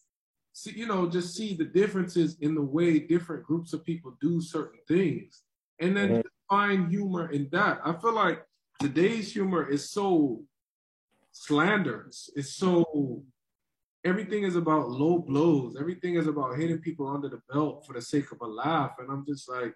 see, 0.53 0.71
you 0.71 0.86
know, 0.86 1.09
just 1.09 1.36
see 1.36 1.56
the 1.56 1.65
differences 1.65 2.38
in 2.41 2.53
the 2.53 2.62
way 2.62 3.00
different 3.00 3.44
groups 3.44 3.74
of 3.74 3.83
people 3.83 4.15
do 4.21 4.39
certain 4.39 4.80
things. 4.88 5.41
And 5.80 5.95
then 5.95 6.09
mm-hmm. 6.09 6.27
find 6.50 6.89
humor 6.89 7.31
in 7.31 7.50
that. 7.51 7.80
I 7.83 7.94
feel 7.94 8.13
like 8.13 8.44
today's 8.80 9.31
humor 9.31 9.68
is 9.68 9.89
so 9.89 10.44
slanderous. 11.31 12.30
It's 12.36 12.53
so 12.53 13.24
everything 14.03 14.44
is 14.44 14.56
about 14.56 14.89
low 14.89 15.19
blows. 15.19 15.75
Everything 15.80 16.15
is 16.15 16.27
about 16.27 16.57
hitting 16.57 16.80
people 16.80 17.07
under 17.07 17.30
the 17.30 17.41
belt 17.51 17.86
for 17.88 17.94
the 17.94 18.01
sake 18.01 18.31
of 18.31 18.41
a 18.41 18.45
laugh. 18.45 18.91
And 19.00 19.09
I'm 19.09 19.25
just 19.25 19.50
like, 19.50 19.74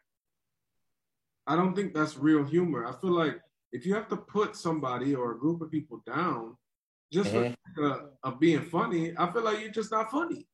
I 1.48 1.56
don't 1.56 1.76
think 1.76 1.94
that's 1.94 2.18
real 2.18 2.44
humor. 2.44 2.86
I 2.86 2.94
feel 3.02 3.12
like 3.12 3.40
if 3.72 3.86
you 3.86 3.94
have 3.96 4.08
to 4.10 4.18
put 4.18 4.56
somebody 4.56 5.16
or 5.16 5.32
a 5.32 5.40
group 5.40 5.62
of 5.62 5.72
people 5.72 6.02
down 6.06 6.56
just 7.12 7.32
mm-hmm. 7.32 7.54
for 7.76 8.10
uh, 8.24 8.32
being 8.32 8.62
funny, 8.62 9.14
I 9.18 9.32
feel 9.32 9.44
like 9.44 9.60
you're 9.60 9.72
just 9.72 9.92
not 9.92 10.12
funny. 10.12 10.48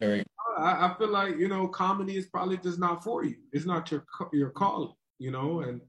Right. 0.00 0.26
I, 0.58 0.88
I 0.88 0.94
feel 0.98 1.08
like 1.08 1.38
you 1.38 1.48
know 1.48 1.68
comedy 1.68 2.16
is 2.16 2.26
probably 2.26 2.58
just 2.58 2.78
not 2.78 3.02
for 3.04 3.24
you. 3.24 3.36
It's 3.52 3.66
not 3.66 3.90
your 3.90 4.04
your 4.32 4.50
calling, 4.50 4.92
you 5.18 5.30
know, 5.30 5.60
and 5.60 5.80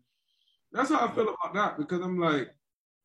that's 0.72 0.90
how 0.90 1.08
I 1.08 1.12
feel 1.14 1.34
about 1.34 1.54
that 1.54 1.78
because 1.78 2.02
I'm 2.02 2.20
like, 2.20 2.50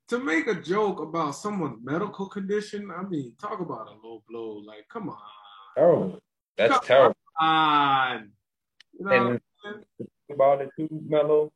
to 0.08 0.18
make 0.18 0.46
a 0.46 0.54
joke 0.54 1.00
about 1.00 1.36
someone's 1.36 1.78
medical 1.82 2.28
condition, 2.28 2.90
I 2.90 3.02
mean, 3.02 3.34
talk 3.40 3.60
about 3.60 3.88
a 3.88 4.06
low 4.06 4.22
blow. 4.28 4.62
Like, 4.66 4.86
come 4.92 5.08
on. 5.08 5.18
Terrible. 5.76 6.18
That's 6.56 6.72
come 6.74 6.84
terrible. 6.84 7.16
On. 7.40 8.30
You 8.98 9.04
know 9.04 9.38
and 9.64 9.80
about 10.32 10.60
it 10.60 10.70
too, 10.76 10.88
Mellow. 11.06 11.50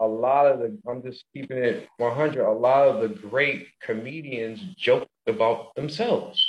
A 0.00 0.06
lot 0.06 0.46
of 0.46 0.60
the, 0.60 0.78
I'm 0.88 1.02
just 1.02 1.24
keeping 1.34 1.58
it 1.58 1.88
100. 1.96 2.46
A 2.46 2.52
lot 2.52 2.86
of 2.88 3.00
the 3.00 3.08
great 3.08 3.66
comedians 3.82 4.60
joked 4.76 5.08
about 5.26 5.74
themselves. 5.74 6.44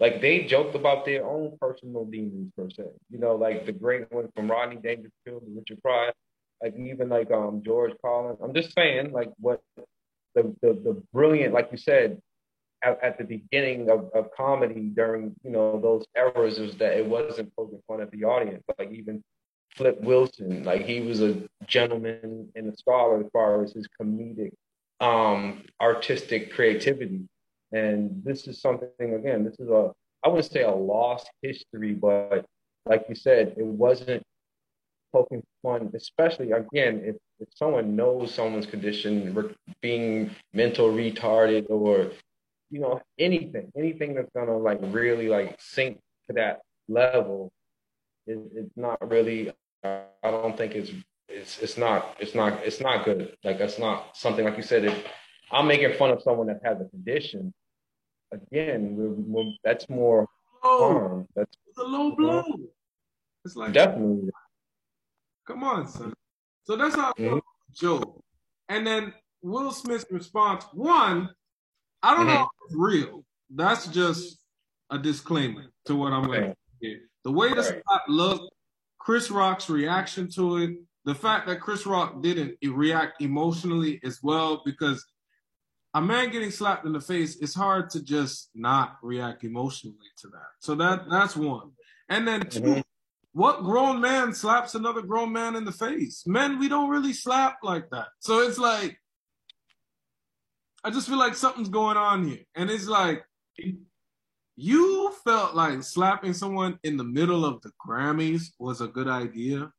Like 0.00 0.20
they 0.20 0.44
joked 0.44 0.74
about 0.74 1.04
their 1.04 1.26
own 1.26 1.56
personal 1.60 2.04
demons 2.04 2.52
per 2.56 2.68
se. 2.70 2.84
You 3.10 3.18
know, 3.18 3.34
like 3.34 3.66
the 3.66 3.72
great 3.72 4.12
one 4.12 4.28
from 4.36 4.50
Rodney 4.50 4.76
Dangerfield 4.76 5.44
Richard 5.56 5.82
Pryor, 5.82 6.12
like 6.62 6.76
even 6.76 7.08
like 7.08 7.30
um 7.30 7.62
George 7.64 7.94
Carlin. 8.00 8.36
I'm 8.42 8.54
just 8.54 8.74
saying, 8.74 9.12
like 9.12 9.30
what 9.40 9.60
the, 10.34 10.54
the, 10.62 10.72
the 10.84 11.02
brilliant, 11.12 11.54
like 11.54 11.68
you 11.72 11.78
said, 11.78 12.20
at, 12.84 13.02
at, 13.02 13.18
the 13.18 13.24
beginning 13.24 13.90
of, 13.90 14.08
of 14.14 14.30
comedy 14.36 14.92
during, 14.94 15.34
you 15.42 15.50
know, 15.50 15.80
those 15.80 16.04
eras 16.16 16.58
is 16.58 16.76
that 16.76 16.96
it 16.96 17.06
wasn't 17.06 17.54
poking 17.56 17.82
fun 17.88 18.00
at 18.00 18.10
the 18.12 18.24
audience. 18.24 18.62
Like 18.78 18.92
even 18.92 19.22
Flip 19.78 20.00
Wilson, 20.00 20.64
like 20.64 20.84
he 20.84 21.00
was 21.00 21.22
a 21.22 21.40
gentleman 21.68 22.48
and 22.56 22.74
a 22.74 22.76
scholar 22.76 23.20
as 23.20 23.30
far 23.32 23.62
as 23.62 23.72
his 23.72 23.86
comedic, 24.00 24.50
um, 24.98 25.62
artistic 25.80 26.52
creativity. 26.52 27.20
And 27.70 28.20
this 28.24 28.48
is 28.48 28.60
something, 28.60 28.88
again, 28.98 29.44
this 29.44 29.54
is 29.60 29.68
a, 29.68 29.92
I 30.24 30.28
wouldn't 30.28 30.50
say 30.50 30.64
a 30.64 30.70
lost 30.72 31.30
history, 31.42 31.94
but 31.94 32.44
like 32.86 33.04
you 33.08 33.14
said, 33.14 33.54
it 33.56 33.64
wasn't 33.64 34.24
poking 35.12 35.44
fun, 35.62 35.92
especially 35.94 36.50
again, 36.50 37.02
if, 37.04 37.14
if 37.38 37.48
someone 37.54 37.94
knows 37.94 38.34
someone's 38.34 38.66
condition, 38.66 39.54
being 39.80 40.32
mental 40.52 40.90
retarded 40.90 41.70
or, 41.70 42.10
you 42.72 42.80
know, 42.80 43.00
anything, 43.16 43.70
anything 43.76 44.14
that's 44.14 44.30
gonna 44.34 44.58
like 44.58 44.80
really 44.82 45.28
like 45.28 45.56
sink 45.60 46.00
to 46.26 46.32
that 46.32 46.62
level, 46.88 47.52
it's 48.26 48.76
not 48.76 48.98
really, 49.08 49.52
I 49.84 50.30
don't 50.30 50.56
think 50.56 50.74
it's, 50.74 50.90
it's, 51.28 51.58
it's 51.58 51.76
not, 51.76 52.16
it's 52.18 52.34
not, 52.34 52.64
it's 52.64 52.80
not 52.80 53.04
good. 53.04 53.36
Like 53.44 53.58
that's 53.58 53.78
not 53.78 54.16
something, 54.16 54.44
like 54.44 54.56
you 54.56 54.62
said, 54.62 54.84
if 54.84 55.06
I'm 55.52 55.66
making 55.66 55.94
fun 55.94 56.10
of 56.10 56.22
someone 56.22 56.46
that 56.48 56.60
has 56.64 56.80
a 56.80 56.84
condition, 56.86 57.52
again, 58.32 58.96
we're, 58.96 59.10
we're, 59.10 59.52
that's 59.64 59.88
more 59.88 60.26
oh, 60.62 60.92
harm. 60.92 61.28
That's 61.34 61.56
a 61.78 61.82
low 61.82 62.12
blow. 62.12 62.44
It's 63.44 63.56
like 63.56 63.72
definitely 63.72 64.30
Come 65.48 65.64
on, 65.64 65.88
son. 65.88 66.12
So 66.64 66.76
that's 66.76 66.94
how 66.94 67.12
mm-hmm. 67.14 67.38
Joe. 67.72 68.22
And 68.68 68.86
then 68.86 69.14
Will 69.40 69.70
Smith's 69.72 70.04
response, 70.10 70.64
one, 70.74 71.30
I 72.02 72.14
don't 72.14 72.26
mm-hmm. 72.26 72.34
know 72.34 72.42
if 72.42 72.48
it's 72.66 72.76
real, 72.76 73.24
that's 73.54 73.86
just 73.86 74.40
a 74.90 74.98
disclaimer 74.98 75.64
to 75.86 75.94
what 75.94 76.12
I'm 76.12 76.26
going 76.26 76.50
to 76.50 76.56
say. 76.82 76.96
The 77.24 77.32
way 77.32 77.52
the 77.54 77.62
slap 77.62 78.02
looked, 78.08 78.52
Chris 79.08 79.30
Rock's 79.30 79.70
reaction 79.70 80.30
to 80.32 80.58
it, 80.58 80.76
the 81.06 81.14
fact 81.14 81.46
that 81.46 81.62
Chris 81.62 81.86
Rock 81.86 82.20
didn't 82.20 82.58
react 82.62 83.22
emotionally 83.22 83.98
as 84.04 84.18
well, 84.22 84.60
because 84.66 85.02
a 85.94 86.00
man 86.02 86.30
getting 86.30 86.50
slapped 86.50 86.84
in 86.84 86.92
the 86.92 87.00
face, 87.00 87.38
it's 87.40 87.54
hard 87.54 87.88
to 87.88 88.04
just 88.04 88.50
not 88.54 88.98
react 89.02 89.44
emotionally 89.44 89.96
to 90.18 90.28
that. 90.28 90.50
So 90.58 90.74
that 90.74 91.08
that's 91.08 91.34
one. 91.34 91.70
And 92.10 92.28
then 92.28 92.40
2 92.50 92.60
mm-hmm. 92.60 92.80
what 93.32 93.62
grown 93.62 94.02
man 94.02 94.34
slaps 94.34 94.74
another 94.74 95.00
grown 95.00 95.32
man 95.32 95.56
in 95.56 95.64
the 95.64 95.72
face? 95.72 96.24
Men, 96.26 96.58
we 96.58 96.68
don't 96.68 96.90
really 96.90 97.14
slap 97.14 97.60
like 97.62 97.88
that. 97.88 98.08
So 98.18 98.40
it's 98.40 98.58
like 98.58 98.98
I 100.84 100.90
just 100.90 101.08
feel 101.08 101.16
like 101.16 101.34
something's 101.34 101.70
going 101.70 101.96
on 101.96 102.28
here. 102.28 102.44
And 102.54 102.68
it's 102.68 102.86
like 102.86 103.24
you 104.60 105.12
felt 105.22 105.54
like 105.54 105.84
slapping 105.84 106.32
someone 106.32 106.80
in 106.82 106.96
the 106.96 107.04
middle 107.04 107.44
of 107.44 107.62
the 107.62 107.70
Grammys 107.86 108.48
was 108.58 108.80
a 108.80 108.88
good 108.88 109.06
idea. 109.06 109.70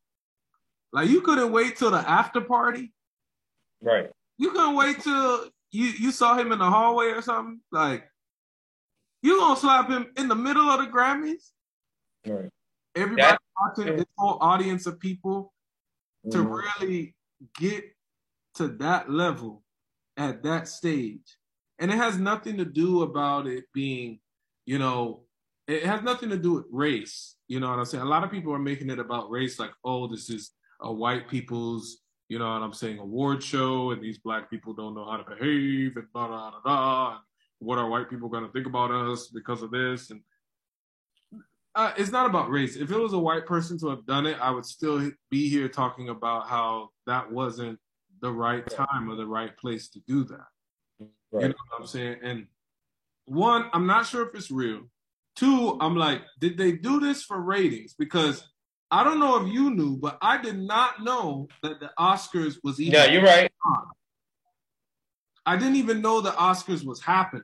Like 0.93 1.09
you 1.09 1.19
couldn't 1.19 1.51
wait 1.51 1.75
till 1.75 1.91
the 1.91 1.97
after 1.97 2.39
party. 2.39 2.93
Right. 3.81 4.09
You 4.37 4.51
couldn't 4.51 4.77
wait 4.77 5.01
till 5.01 5.49
you 5.71 5.85
you 5.99 6.11
saw 6.11 6.37
him 6.37 6.53
in 6.53 6.59
the 6.59 6.69
hallway 6.69 7.07
or 7.07 7.21
something. 7.21 7.59
Like 7.73 8.09
you 9.21 9.37
gonna 9.37 9.59
slap 9.59 9.89
him 9.89 10.13
in 10.15 10.29
the 10.29 10.35
middle 10.35 10.69
of 10.69 10.79
the 10.79 10.87
Grammys? 10.87 11.51
Right. 12.25 12.49
Everybody 12.95 13.21
that, 13.21 13.41
watching 13.59 13.97
this 13.97 14.05
whole 14.17 14.37
audience 14.39 14.85
of 14.85 14.97
people 14.97 15.51
mm-hmm. 16.25 16.37
to 16.37 16.47
really 16.47 17.15
get 17.59 17.83
to 18.55 18.69
that 18.79 19.11
level 19.11 19.61
at 20.15 20.41
that 20.43 20.69
stage. 20.69 21.37
And 21.79 21.91
it 21.91 21.97
has 21.97 22.17
nothing 22.17 22.55
to 22.57 22.65
do 22.65 23.03
about 23.03 23.45
it 23.45 23.65
being, 23.73 24.19
you 24.69 24.77
know, 24.77 25.21
it 25.67 25.83
has 25.83 26.03
nothing 26.03 26.29
to 26.29 26.37
do 26.37 26.53
with 26.53 26.65
race. 26.71 27.37
You 27.47 27.59
know 27.59 27.71
what 27.71 27.79
I'm 27.79 27.85
saying? 27.85 28.03
A 28.03 28.07
lot 28.07 28.23
of 28.23 28.29
people 28.29 28.53
are 28.53 28.59
making 28.59 28.91
it 28.91 28.99
about 28.99 29.31
race, 29.31 29.57
like, 29.57 29.71
oh, 29.83 30.05
this 30.05 30.29
is 30.29 30.51
a 30.79 30.93
white 30.93 31.27
people's, 31.27 32.03
you 32.27 32.37
know 32.37 32.53
what 32.53 32.61
I'm 32.61 32.73
saying, 32.73 32.99
award 32.99 33.41
show, 33.41 33.89
and 33.89 33.99
these 33.99 34.19
black 34.19 34.47
people 34.47 34.75
don't 34.75 34.93
know 34.93 35.09
how 35.09 35.17
to 35.17 35.23
behave, 35.27 35.97
and 35.97 36.05
da 36.13 36.27
da 36.27 36.51
da 36.51 36.59
da. 36.63 37.17
What 37.57 37.79
are 37.79 37.89
white 37.89 38.11
people 38.11 38.29
going 38.29 38.45
to 38.45 38.51
think 38.51 38.67
about 38.67 38.91
us 38.91 39.29
because 39.29 39.63
of 39.63 39.71
this? 39.71 40.11
And 40.11 40.21
uh, 41.73 41.93
it's 41.97 42.11
not 42.11 42.27
about 42.27 42.51
race. 42.51 42.75
If 42.75 42.91
it 42.91 42.99
was 42.99 43.13
a 43.13 43.17
white 43.17 43.47
person 43.47 43.79
to 43.79 43.89
have 43.89 44.05
done 44.05 44.27
it, 44.27 44.37
I 44.39 44.51
would 44.51 44.65
still 44.65 45.09
be 45.31 45.49
here 45.49 45.67
talking 45.67 46.09
about 46.09 46.47
how 46.47 46.89
that 47.07 47.31
wasn't 47.31 47.79
the 48.21 48.31
right 48.31 48.69
time 48.69 49.09
or 49.09 49.15
the 49.15 49.25
right 49.25 49.57
place 49.57 49.89
to 49.89 49.99
do 50.07 50.25
that. 50.25 50.45
Right. 51.31 51.41
You 51.41 51.47
know 51.49 51.55
what 51.71 51.79
I'm 51.81 51.87
saying? 51.87 52.17
And 52.21 52.45
one, 53.29 53.69
I'm 53.73 53.85
not 53.85 54.05
sure 54.05 54.27
if 54.27 54.35
it's 54.35 54.51
real. 54.51 54.81
Two, 55.35 55.77
I'm 55.79 55.95
like, 55.95 56.21
did 56.39 56.57
they 56.57 56.73
do 56.73 56.99
this 56.99 57.23
for 57.23 57.39
ratings? 57.39 57.93
Because 57.97 58.43
I 58.91 59.03
don't 59.03 59.19
know 59.19 59.45
if 59.45 59.53
you 59.53 59.69
knew, 59.69 59.97
but 59.97 60.17
I 60.21 60.41
did 60.41 60.59
not 60.59 61.03
know 61.03 61.47
that 61.63 61.79
the 61.79 61.91
Oscars 61.97 62.57
was 62.63 62.79
even. 62.81 62.93
Yeah, 62.93 63.05
you're 63.05 63.23
right. 63.23 63.51
On. 63.65 63.85
I 65.45 65.57
didn't 65.57 65.77
even 65.77 66.01
know 66.01 66.21
the 66.21 66.31
Oscars 66.31 66.85
was 66.85 67.01
happening 67.01 67.43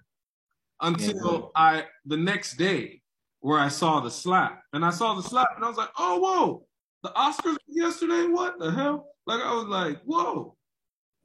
until 0.81 1.51
I 1.55 1.85
the 2.05 2.17
next 2.17 2.57
day 2.57 3.01
where 3.39 3.59
I 3.59 3.67
saw 3.67 3.99
the 3.99 4.11
slap. 4.11 4.61
And 4.73 4.83
I 4.83 4.89
saw 4.89 5.13
the 5.13 5.21
slap 5.21 5.49
and 5.55 5.63
I 5.63 5.67
was 5.67 5.77
like, 5.77 5.91
oh 5.97 6.19
whoa, 6.19 6.65
the 7.03 7.09
Oscars 7.09 7.57
yesterday? 7.67 8.27
What 8.27 8.59
the 8.59 8.71
hell? 8.71 9.07
Like 9.25 9.41
I 9.41 9.53
was 9.53 9.67
like, 9.67 10.01
whoa. 10.03 10.55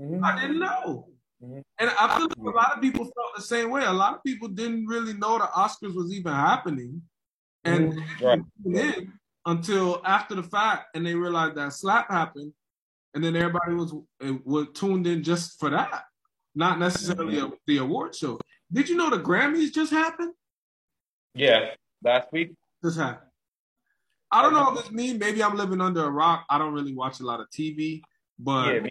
Mm-hmm. 0.01 0.25
I 0.25 0.41
didn't 0.41 0.59
know. 0.59 1.09
Mm-hmm. 1.43 1.61
And 1.79 1.91
I 1.99 2.17
feel 2.17 2.29
like 2.29 2.55
a 2.55 2.57
lot 2.57 2.77
of 2.77 2.83
people 2.83 3.05
felt 3.05 3.37
the 3.37 3.43
same 3.43 3.71
way. 3.71 3.85
A 3.85 3.93
lot 3.93 4.15
of 4.15 4.23
people 4.25 4.49
didn't 4.49 4.87
really 4.87 5.15
know 5.15 5.39
the 5.39 5.45
Oscars 5.45 5.95
was 5.95 6.13
even 6.13 6.33
happening. 6.33 7.03
And 7.65 7.95
mm-hmm. 8.21 9.11
until 9.47 10.03
after 10.05 10.35
the 10.35 10.43
fact, 10.43 10.95
and 10.95 11.07
they 11.07 11.15
realized 11.15 11.57
that 11.57 11.73
slap 11.73 12.11
happened, 12.11 12.53
and 13.15 13.25
then 13.25 13.37
everybody 13.37 13.75
was 13.75 13.95
was 14.45 14.69
tuned 14.75 15.07
in 15.07 15.23
just 15.23 15.59
for 15.59 15.71
that, 15.71 16.05
not 16.55 16.79
necessarily 16.79 17.37
mm-hmm. 17.37 17.53
a, 17.53 17.59
the 17.67 17.79
award 17.79 18.15
show. 18.15 18.39
Did 18.73 18.89
you 18.89 18.97
know 18.97 19.11
the 19.11 19.19
Grammys 19.19 19.73
just 19.73 19.93
happened? 19.93 20.33
Yeah, 21.35 21.71
last 22.03 22.29
week. 22.33 22.53
Just 22.83 22.99
happened. 22.99 23.31
I 24.31 24.43
don't 24.43 24.55
know 24.55 24.73
if 24.73 24.81
it's 24.81 24.93
me. 24.93 25.13
Maybe 25.13 25.43
I'm 25.43 25.57
living 25.57 25.81
under 25.81 26.05
a 26.05 26.11
rock. 26.11 26.45
I 26.49 26.57
don't 26.57 26.73
really 26.73 26.95
watch 26.95 27.21
a 27.21 27.25
lot 27.25 27.41
of 27.41 27.51
TV, 27.51 28.01
but 28.39 28.75
yeah, 28.75 28.91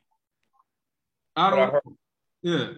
I 1.36 1.50
don't. 1.50 1.60
I 1.60 1.66
heard, 1.68 1.82
yeah. 2.42 2.70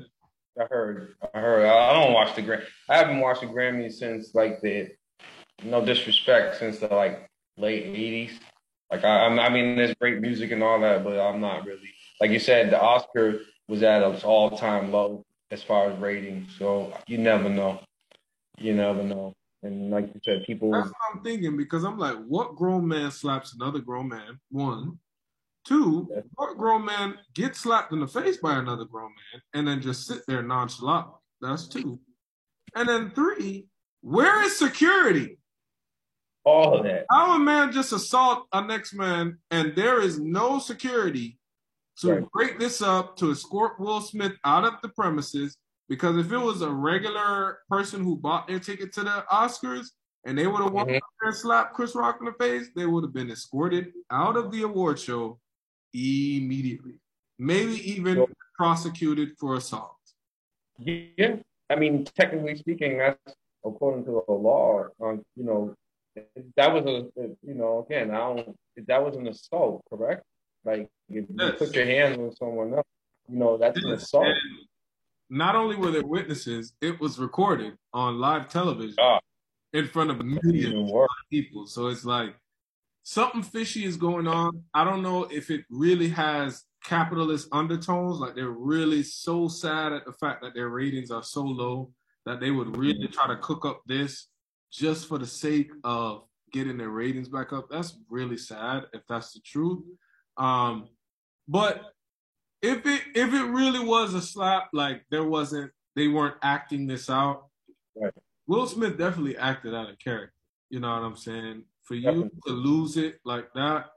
I 0.60 0.66
heard. 0.66 1.16
I 1.34 1.40
heard. 1.40 1.66
I 1.66 1.94
don't 1.94 2.14
watch 2.14 2.36
the 2.36 2.42
Grammy. 2.42 2.66
I 2.90 2.98
haven't 2.98 3.20
watched 3.20 3.42
the 3.42 3.48
Grammys 3.48 3.94
since 3.94 4.36
like 4.36 4.62
the 4.62 4.90
no 5.64 5.84
disrespect 5.84 6.58
since 6.58 6.80
the 6.80 6.88
like 6.88 7.30
late 7.58 7.86
'80s. 7.86 8.34
Like 8.92 9.06
I, 9.06 9.28
I 9.28 9.50
mean, 9.50 9.78
there's 9.78 9.96
great 9.96 10.20
music 10.20 10.52
and 10.52 10.62
all 10.62 10.80
that, 10.82 11.04
but 11.04 11.20
I'm 11.20 11.40
not 11.40 11.66
really 11.66 11.94
like 12.20 12.32
you 12.32 12.40
said. 12.40 12.72
The 12.72 12.82
Oscar 12.82 13.40
was 13.68 13.82
at 13.84 14.04
an 14.04 14.16
all-time 14.24 14.92
low 14.92 15.26
as 15.50 15.64
far 15.64 15.90
as 15.90 16.00
ratings, 16.00 16.50
so 16.58 16.94
you 17.08 17.18
never 17.18 17.50
know. 17.50 17.80
You 18.58 18.74
never 18.74 19.04
know. 19.04 19.34
And 19.64 19.92
like 19.92 20.08
you 20.14 20.20
said, 20.24 20.44
people. 20.46 20.72
That's 20.72 20.88
what 20.88 20.96
I'm 21.14 21.24
thinking 21.24 21.56
because 21.56 21.84
I'm 21.84 21.98
like, 21.98 22.18
what 22.28 22.56
grown 22.56 22.88
man 22.88 23.12
slaps 23.12 23.54
another 23.54 23.80
grown 23.80 24.10
man? 24.10 24.40
One, 24.50 25.00
Two, 25.68 26.10
what 26.36 26.58
grown 26.58 26.86
man 26.86 27.16
gets 27.36 27.60
slapped 27.60 27.94
in 27.94 28.00
the 28.00 28.08
face 28.08 28.38
by 28.38 28.58
another 28.58 28.86
grown 28.86 29.12
man 29.12 29.42
and 29.54 29.68
then 29.68 29.82
just 29.82 30.08
sit 30.08 30.22
there 30.28 30.42
nonchalant? 30.42 31.08
That's 31.40 31.68
two. 31.68 32.00
And 32.76 32.90
then 32.90 33.12
three, 33.12 33.68
where 34.02 34.44
is 34.44 34.58
security? 34.58 35.38
All 36.44 36.78
of 36.78 36.84
that. 36.86 37.06
How 37.12 37.36
a 37.36 37.40
man 37.40 37.72
just 37.72 37.94
assault 37.94 38.48
a 38.52 38.66
next 38.66 38.94
man 38.94 39.38
and 39.52 39.76
there 39.76 40.02
is 40.02 40.20
no 40.20 40.58
security 40.58 41.38
to 42.00 42.14
right. 42.14 42.32
break 42.32 42.60
this 42.60 42.82
up 42.82 43.16
to 43.18 43.32
escort 43.32 43.80
Will 43.80 44.02
Smith 44.02 44.34
out 44.44 44.66
of 44.66 44.74
the 44.82 44.90
premises? 44.90 45.58
Because 45.88 46.18
if 46.18 46.32
it 46.32 46.38
was 46.38 46.62
a 46.64 46.72
regular 46.72 47.60
person 47.70 48.04
who 48.04 48.16
bought 48.16 48.48
their 48.48 48.60
ticket 48.60 48.94
to 48.94 49.02
the 49.02 49.26
Oscars 49.32 49.88
and 50.26 50.38
they 50.38 50.48
would 50.48 50.62
have 50.62 50.72
walked 50.72 50.90
mm-hmm. 50.90 50.98
up 50.98 51.04
there 51.20 51.30
and 51.30 51.38
slapped 51.38 51.76
Chris 51.76 51.94
Rock 51.94 52.18
in 52.20 52.26
the 52.26 52.34
face, 52.44 52.70
they 52.76 52.88
would 52.88 53.04
have 53.04 53.14
been 53.14 53.30
escorted 53.30 53.92
out 54.10 54.38
of 54.38 54.52
the 54.52 54.64
award 54.64 54.98
show 54.98 55.40
immediately, 55.94 57.00
maybe 57.38 57.74
even 57.92 58.26
prosecuted 58.56 59.38
for 59.40 59.56
assault. 59.56 59.98
Yeah, 60.80 61.36
I 61.70 61.76
mean, 61.76 62.06
technically 62.06 62.56
speaking, 62.56 62.98
that's 62.98 63.36
according 63.66 64.06
to 64.06 64.24
the 64.28 64.34
law. 64.34 64.88
Um, 65.02 65.24
you 65.36 65.44
know, 65.44 65.76
that 66.58 66.74
was 66.74 66.86
a, 66.86 67.22
you 67.46 67.54
know, 67.54 67.86
again, 67.88 68.12
I 68.12 68.18
don't. 68.18 68.56
That 68.88 69.04
was 69.04 69.16
an 69.16 69.28
assault, 69.28 69.84
correct? 69.90 70.24
Like 70.64 70.90
if 71.10 71.26
yes. 71.30 71.52
you 71.52 71.52
put 71.54 71.76
your 71.76 71.86
hands 71.86 72.18
on 72.18 72.36
someone 72.36 72.74
else, 72.74 72.88
you 73.30 73.38
know, 73.38 73.58
that's 73.58 73.78
yes. 73.78 73.86
an 73.86 73.92
assault. 73.92 74.26
And 74.26 74.38
not 75.30 75.56
only 75.56 75.76
were 75.76 75.92
there 75.92 76.06
witnesses, 76.06 76.74
it 76.82 77.00
was 77.00 77.20
recorded 77.20 77.74
on 77.94 78.20
live 78.20 78.50
television 78.50 78.98
ah. 79.00 79.20
in 79.74 79.88
front 79.88 80.12
of 80.12 80.24
millions 80.24 80.92
of 80.92 81.08
people. 81.30 81.66
So 81.66 81.88
it's 81.88 82.06
like 82.06 82.36
something 83.04 83.44
fishy 83.44 83.86
is 83.86 83.98
going 83.98 84.28
on. 84.28 84.64
I 84.74 84.84
don't 84.84 85.02
know 85.02 85.24
if 85.26 85.50
it 85.50 85.66
really 85.70 86.10
has 86.10 86.64
capitalist 86.84 87.48
undertones. 87.52 88.20
Like 88.20 88.36
they're 88.36 88.50
really 88.50 89.04
so 89.04 89.48
sad 89.48 89.94
at 89.94 90.06
the 90.06 90.14
fact 90.14 90.42
that 90.42 90.54
their 90.54 90.70
ratings 90.70 91.12
are 91.12 91.24
so 91.24 91.44
low 91.44 91.92
that 92.26 92.40
they 92.40 92.52
would 92.52 92.78
really 92.78 93.08
try 93.08 93.28
to 93.28 93.38
cook 93.38 93.66
up 93.66 93.82
this 93.86 94.28
just 94.72 95.08
for 95.08 95.18
the 95.18 95.28
sake 95.28 95.72
of 95.84 96.24
getting 96.54 96.78
their 96.78 96.90
ratings 96.90 97.30
back 97.30 97.54
up. 97.54 97.68
That's 97.70 97.98
really 98.10 98.38
sad 98.38 98.84
if 98.94 99.02
that's 99.08 99.34
the 99.34 99.40
truth. 99.40 99.84
Um, 100.38 100.90
but 101.48 101.82
if 102.62 102.86
it 102.86 103.02
if 103.16 103.34
it 103.34 103.46
really 103.46 103.84
was 103.84 104.14
a 104.14 104.22
slap, 104.22 104.70
like 104.74 105.04
there 105.10 105.24
wasn't 105.24 105.72
they 105.96 106.08
weren't 106.08 106.38
acting 106.42 106.88
this 106.88 107.10
out. 107.10 107.48
Right. 107.96 108.14
Will 108.48 108.68
Smith 108.68 108.98
definitely 108.98 109.38
acted 109.38 109.74
out 109.74 109.90
of 109.90 110.00
character. 110.00 110.34
You 110.70 110.80
know 110.80 110.90
what 110.90 111.04
I'm 111.04 111.18
saying? 111.18 111.64
For 111.92 111.96
you 111.96 112.32
to 112.48 112.54
lose 112.54 112.96
it 112.96 113.20
like 113.26 113.52
that, 113.54 113.88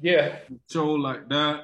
yeah, 0.00 0.36
show 0.70 0.92
like 0.92 1.28
that. 1.30 1.62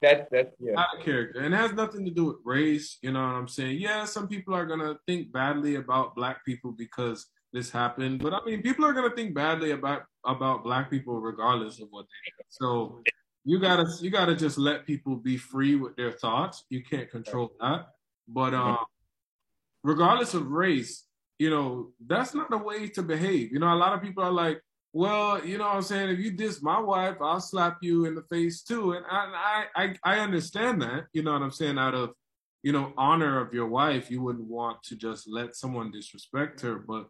That 0.00 0.30
that 0.30 0.52
yeah. 0.58 0.80
Out 0.80 0.96
of 0.96 1.04
character. 1.04 1.40
And 1.40 1.52
it 1.52 1.56
has 1.58 1.74
nothing 1.74 2.06
to 2.06 2.10
do 2.10 2.24
with 2.24 2.36
race, 2.46 2.96
you 3.02 3.12
know 3.12 3.20
what 3.20 3.34
I'm 3.34 3.46
saying? 3.46 3.78
Yeah, 3.78 4.06
some 4.06 4.26
people 4.26 4.54
are 4.54 4.64
gonna 4.64 4.96
think 5.06 5.30
badly 5.30 5.74
about 5.74 6.16
black 6.16 6.46
people 6.46 6.72
because 6.72 7.26
this 7.52 7.70
happened. 7.70 8.22
But 8.22 8.32
I 8.32 8.42
mean 8.46 8.62
people 8.62 8.86
are 8.86 8.94
gonna 8.94 9.14
think 9.14 9.34
badly 9.34 9.72
about 9.72 10.04
about 10.24 10.64
black 10.64 10.90
people 10.90 11.20
regardless 11.20 11.78
of 11.82 11.88
what 11.90 12.06
they 12.06 12.30
do. 12.30 12.44
So 12.48 13.02
you 13.44 13.60
gotta 13.60 13.84
you 14.00 14.08
gotta 14.08 14.34
just 14.34 14.56
let 14.56 14.86
people 14.86 15.16
be 15.16 15.36
free 15.36 15.74
with 15.74 15.94
their 15.96 16.12
thoughts. 16.12 16.64
You 16.70 16.82
can't 16.82 17.10
control 17.10 17.52
that. 17.60 17.88
But 18.26 18.54
um 18.54 18.78
regardless 19.84 20.32
of 20.32 20.46
race, 20.46 21.04
you 21.40 21.48
know, 21.48 21.88
that's 22.06 22.34
not 22.34 22.50
the 22.50 22.58
way 22.58 22.86
to 22.86 23.02
behave. 23.02 23.50
You 23.50 23.60
know, 23.60 23.72
a 23.72 23.74
lot 23.74 23.94
of 23.94 24.02
people 24.02 24.22
are 24.22 24.30
like, 24.30 24.60
well, 24.92 25.44
you 25.44 25.58
know 25.58 25.64
what 25.64 25.76
I'm 25.76 25.82
saying? 25.82 26.10
If 26.10 26.18
you 26.18 26.32
diss 26.32 26.62
my 26.62 26.80
wife, 26.80 27.16
I'll 27.20 27.40
slap 27.40 27.78
you 27.80 28.06
in 28.06 28.14
the 28.14 28.22
face 28.22 28.62
too. 28.62 28.92
And 28.92 29.04
I, 29.08 29.64
I, 29.76 29.94
I, 30.04 30.18
understand 30.18 30.82
that, 30.82 31.04
you 31.12 31.22
know 31.22 31.32
what 31.32 31.42
I'm 31.42 31.52
saying, 31.52 31.78
out 31.78 31.94
of 31.94 32.10
you 32.62 32.72
know, 32.72 32.92
honor 32.96 33.40
of 33.40 33.54
your 33.54 33.66
wife, 33.66 34.10
you 34.10 34.20
wouldn't 34.20 34.46
want 34.46 34.82
to 34.84 34.96
just 34.96 35.28
let 35.28 35.56
someone 35.56 35.90
disrespect 35.90 36.60
her. 36.60 36.76
But 36.76 37.08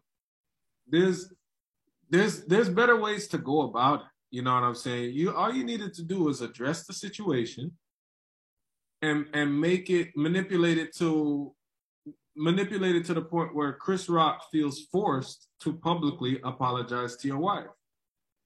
there's 0.88 1.32
there's 2.08 2.44
there's 2.44 2.68
better 2.68 2.96
ways 2.96 3.26
to 3.28 3.38
go 3.38 3.62
about 3.62 4.00
it. 4.00 4.06
You 4.30 4.42
know 4.42 4.54
what 4.54 4.62
I'm 4.62 4.74
saying? 4.74 5.12
You 5.14 5.34
all 5.34 5.52
you 5.52 5.64
needed 5.64 5.92
to 5.94 6.02
do 6.02 6.24
was 6.24 6.40
address 6.40 6.86
the 6.86 6.92
situation 6.92 7.72
and 9.02 9.26
and 9.32 9.60
make 9.60 9.90
it 9.90 10.16
manipulate 10.16 10.78
it 10.78 10.94
to 10.98 11.52
manipulate 12.40 12.96
it 12.96 13.04
to 13.04 13.14
the 13.14 13.20
point 13.20 13.54
where 13.54 13.74
Chris 13.74 14.08
Rock 14.08 14.44
feels 14.50 14.86
forced 14.90 15.46
to 15.60 15.74
publicly 15.74 16.40
apologize 16.42 17.16
to 17.16 17.28
your 17.28 17.38
wife. 17.38 17.66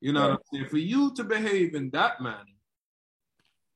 You 0.00 0.12
know 0.12 0.20
right. 0.20 0.30
what 0.30 0.40
I'm 0.52 0.58
saying? 0.58 0.68
For 0.68 0.78
you 0.78 1.14
to 1.14 1.22
behave 1.22 1.74
in 1.74 1.90
that 1.90 2.20
manner, 2.20 2.42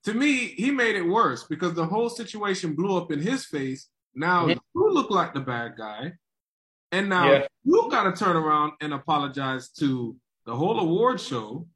to 0.05 0.15
me, 0.15 0.49
he 0.49 0.73
made 0.73 0.97
it 0.97 1.03
worse 1.03 1.45
because 1.45 1.75
the 1.75 1.87
whole 1.87 2.09
situation 2.09 2.75
blew 2.75 2.97
up 2.97 3.13
in 3.13 3.21
his 3.21 3.47
face. 3.47 3.89
Now 4.15 4.47
mm-hmm. 4.47 4.59
you 4.75 4.93
look 4.93 5.11
like 5.11 5.35
the 5.35 5.41
bad 5.41 5.75
guy. 5.79 6.15
And 6.91 7.09
now 7.09 7.31
yeah. 7.31 7.47
you 7.65 7.89
got 7.91 8.05
to 8.05 8.13
turn 8.13 8.37
around 8.37 8.73
and 8.81 8.93
apologize 8.93 9.71
to 9.79 10.17
the 10.47 10.57
whole 10.57 10.81
award 10.81 11.21
show. 11.21 11.69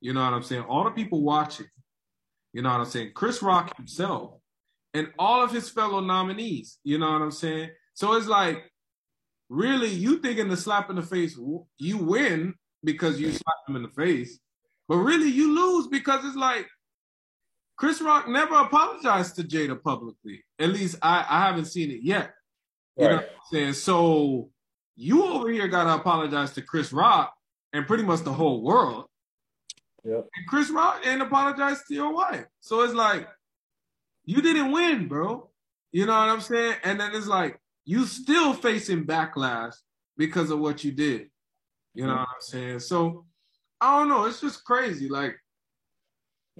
You 0.00 0.12
know 0.12 0.24
what 0.24 0.34
I'm 0.34 0.42
saying? 0.42 0.62
All 0.62 0.84
the 0.84 0.90
people 0.90 1.22
watching. 1.22 1.66
You 2.52 2.62
know 2.62 2.70
what 2.70 2.80
I'm 2.80 2.86
saying? 2.86 3.12
Chris 3.14 3.42
Rock 3.42 3.76
himself 3.76 4.35
and 4.96 5.08
all 5.18 5.42
of 5.42 5.52
his 5.52 5.68
fellow 5.68 6.00
nominees. 6.00 6.78
You 6.82 6.98
know 6.98 7.12
what 7.12 7.20
I'm 7.20 7.30
saying? 7.30 7.70
So 7.92 8.14
it's 8.14 8.26
like, 8.26 8.64
really, 9.50 9.90
you 9.90 10.20
thinking 10.20 10.48
the 10.48 10.56
slap 10.56 10.88
in 10.88 10.96
the 10.96 11.02
face, 11.02 11.38
you 11.78 11.98
win 11.98 12.54
because 12.82 13.20
you 13.20 13.30
slap 13.30 13.56
him 13.68 13.76
in 13.76 13.82
the 13.82 13.90
face. 13.90 14.38
But 14.88 14.96
really, 14.96 15.28
you 15.28 15.54
lose 15.54 15.88
because 15.88 16.24
it's 16.24 16.36
like, 16.36 16.66
Chris 17.76 18.00
Rock 18.00 18.26
never 18.26 18.54
apologized 18.54 19.36
to 19.36 19.42
Jada 19.42 19.80
publicly. 19.82 20.42
At 20.58 20.70
least 20.70 20.96
I, 21.02 21.26
I 21.28 21.40
haven't 21.44 21.66
seen 21.66 21.90
it 21.90 22.00
yet. 22.02 22.30
You 22.96 23.04
right. 23.04 23.10
know 23.10 23.16
what 23.16 23.24
I'm 23.24 23.52
saying? 23.52 23.72
So 23.74 24.48
you 24.94 25.26
over 25.26 25.50
here 25.50 25.68
got 25.68 25.84
to 25.84 26.00
apologize 26.00 26.52
to 26.52 26.62
Chris 26.62 26.90
Rock 26.90 27.34
and 27.74 27.86
pretty 27.86 28.02
much 28.02 28.22
the 28.22 28.32
whole 28.32 28.62
world. 28.62 29.04
Yep. 30.04 30.26
And 30.36 30.46
Chris 30.48 30.70
Rock 30.70 31.02
and 31.04 31.20
apologize 31.20 31.82
to 31.88 31.94
your 31.94 32.14
wife. 32.14 32.46
So 32.60 32.80
it's 32.80 32.94
like, 32.94 33.28
you 34.26 34.42
didn't 34.42 34.72
win, 34.72 35.08
bro. 35.08 35.48
You 35.92 36.04
know 36.04 36.12
what 36.12 36.28
I'm 36.28 36.40
saying? 36.40 36.74
And 36.84 37.00
then 37.00 37.14
it's 37.14 37.28
like, 37.28 37.58
you 37.84 38.04
still 38.04 38.52
facing 38.52 39.06
backlash 39.06 39.74
because 40.16 40.50
of 40.50 40.58
what 40.58 40.84
you 40.84 40.92
did. 40.92 41.30
You 41.94 42.06
know 42.06 42.16
what 42.16 42.28
I'm 42.28 42.40
saying? 42.40 42.80
So 42.80 43.24
I 43.80 43.98
don't 43.98 44.08
know. 44.08 44.26
It's 44.26 44.40
just 44.40 44.64
crazy. 44.64 45.08
Like, 45.08 45.36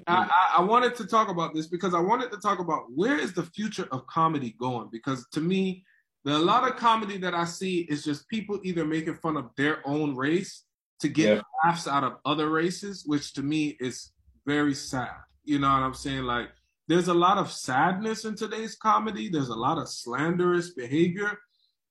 I, 0.06 0.54
I, 0.58 0.62
wanted 0.62 0.94
to 0.96 1.06
talk 1.06 1.28
about 1.28 1.54
this 1.54 1.66
because 1.66 1.94
I 1.94 2.00
wanted 2.00 2.30
to 2.30 2.38
talk 2.38 2.58
about 2.58 2.84
where 2.94 3.18
is 3.18 3.32
the 3.32 3.42
future 3.42 3.88
of 3.90 4.06
comedy 4.06 4.54
going? 4.60 4.88
Because 4.92 5.26
to 5.32 5.40
me, 5.40 5.84
the 6.24 6.36
a 6.36 6.38
lot 6.38 6.68
of 6.68 6.76
comedy 6.76 7.16
that 7.18 7.34
I 7.34 7.44
see 7.44 7.80
is 7.80 8.04
just 8.04 8.28
people 8.28 8.60
either 8.62 8.84
making 8.84 9.14
fun 9.16 9.36
of 9.36 9.50
their 9.56 9.86
own 9.86 10.14
race 10.14 10.64
to 11.00 11.08
get 11.08 11.36
yeah. 11.36 11.42
laughs 11.64 11.88
out 11.88 12.04
of 12.04 12.16
other 12.24 12.50
races, 12.50 13.04
which 13.06 13.32
to 13.34 13.42
me 13.42 13.76
is 13.80 14.12
very 14.46 14.74
sad. 14.74 15.14
You 15.44 15.58
know 15.58 15.68
what 15.68 15.82
I'm 15.82 15.94
saying? 15.94 16.24
Like 16.24 16.50
there's 16.88 17.08
a 17.08 17.14
lot 17.14 17.38
of 17.38 17.50
sadness 17.50 18.24
in 18.24 18.36
today's 18.36 18.76
comedy. 18.76 19.28
There's 19.28 19.48
a 19.48 19.54
lot 19.54 19.78
of 19.78 19.88
slanderous 19.88 20.70
behavior. 20.74 21.38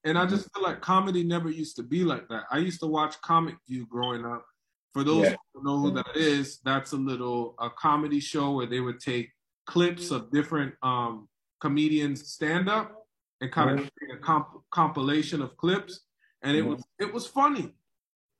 And 0.03 0.17
I 0.17 0.25
just 0.25 0.47
feel 0.53 0.63
like 0.63 0.81
comedy 0.81 1.23
never 1.23 1.49
used 1.49 1.75
to 1.77 1.83
be 1.83 2.03
like 2.03 2.27
that. 2.29 2.43
I 2.51 2.59
used 2.59 2.79
to 2.81 2.87
watch 2.87 3.19
Comic 3.21 3.55
View 3.67 3.87
growing 3.87 4.25
up 4.25 4.45
for 4.95 5.03
those 5.03 5.25
yeah. 5.25 5.35
who 5.53 5.63
know 5.63 5.77
who 5.77 5.91
that 5.91 6.15
is, 6.15 6.59
that's 6.63 6.93
a 6.93 6.95
little 6.95 7.55
a 7.59 7.69
comedy 7.69 8.21
show 8.21 8.53
where 8.53 8.65
they 8.65 8.79
would 8.79 9.01
take 9.01 9.29
clips 9.65 10.09
of 10.09 10.31
different 10.31 10.73
um, 10.83 11.27
comedians 11.59 12.31
stand 12.31 12.69
up 12.69 13.05
and 13.41 13.51
kind 13.51 13.71
of 13.71 13.85
mm-hmm. 13.85 14.15
a 14.15 14.19
comp- 14.19 14.63
compilation 14.71 15.41
of 15.41 15.57
clips, 15.57 15.99
and 16.43 16.55
it 16.55 16.61
mm-hmm. 16.61 16.75
was 16.75 16.83
it 16.97 17.13
was 17.13 17.27
funny, 17.27 17.73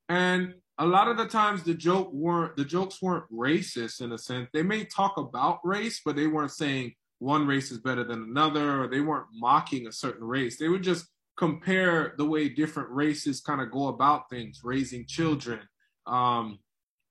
and 0.08 0.54
a 0.78 0.86
lot 0.86 1.08
of 1.08 1.18
the 1.18 1.26
times 1.26 1.64
the 1.64 1.74
joke 1.74 2.12
weren't 2.12 2.58
the 2.58 2.66
jokes 2.66 3.02
weren't 3.02 3.32
racist 3.32 4.02
in 4.02 4.12
a 4.12 4.18
sense. 4.18 4.50
They 4.54 4.64
may 4.64 4.86
talk 4.86 5.18
about 5.18 5.60
race, 5.64 6.02
but 6.04 6.16
they 6.16 6.28
weren't 6.28 6.52
saying 6.52 6.94
one 7.20 7.48
race 7.48 7.72
is 7.72 7.80
better 7.80 8.04
than 8.04 8.24
another, 8.24 8.84
or 8.84 8.88
they 8.88 9.00
weren't 9.00 9.28
mocking 9.34 9.88
a 9.88 9.92
certain 9.92 10.26
race. 10.26 10.58
They 10.58 10.68
would 10.68 10.84
just 10.84 11.06
compare 11.38 12.14
the 12.18 12.26
way 12.26 12.50
different 12.50 12.90
races 12.90 13.42
kind 13.42 13.62
of 13.62 13.72
go 13.72 13.88
about 13.88 14.30
things, 14.30 14.62
raising 14.64 15.06
children, 15.06 15.60
um, 16.08 16.60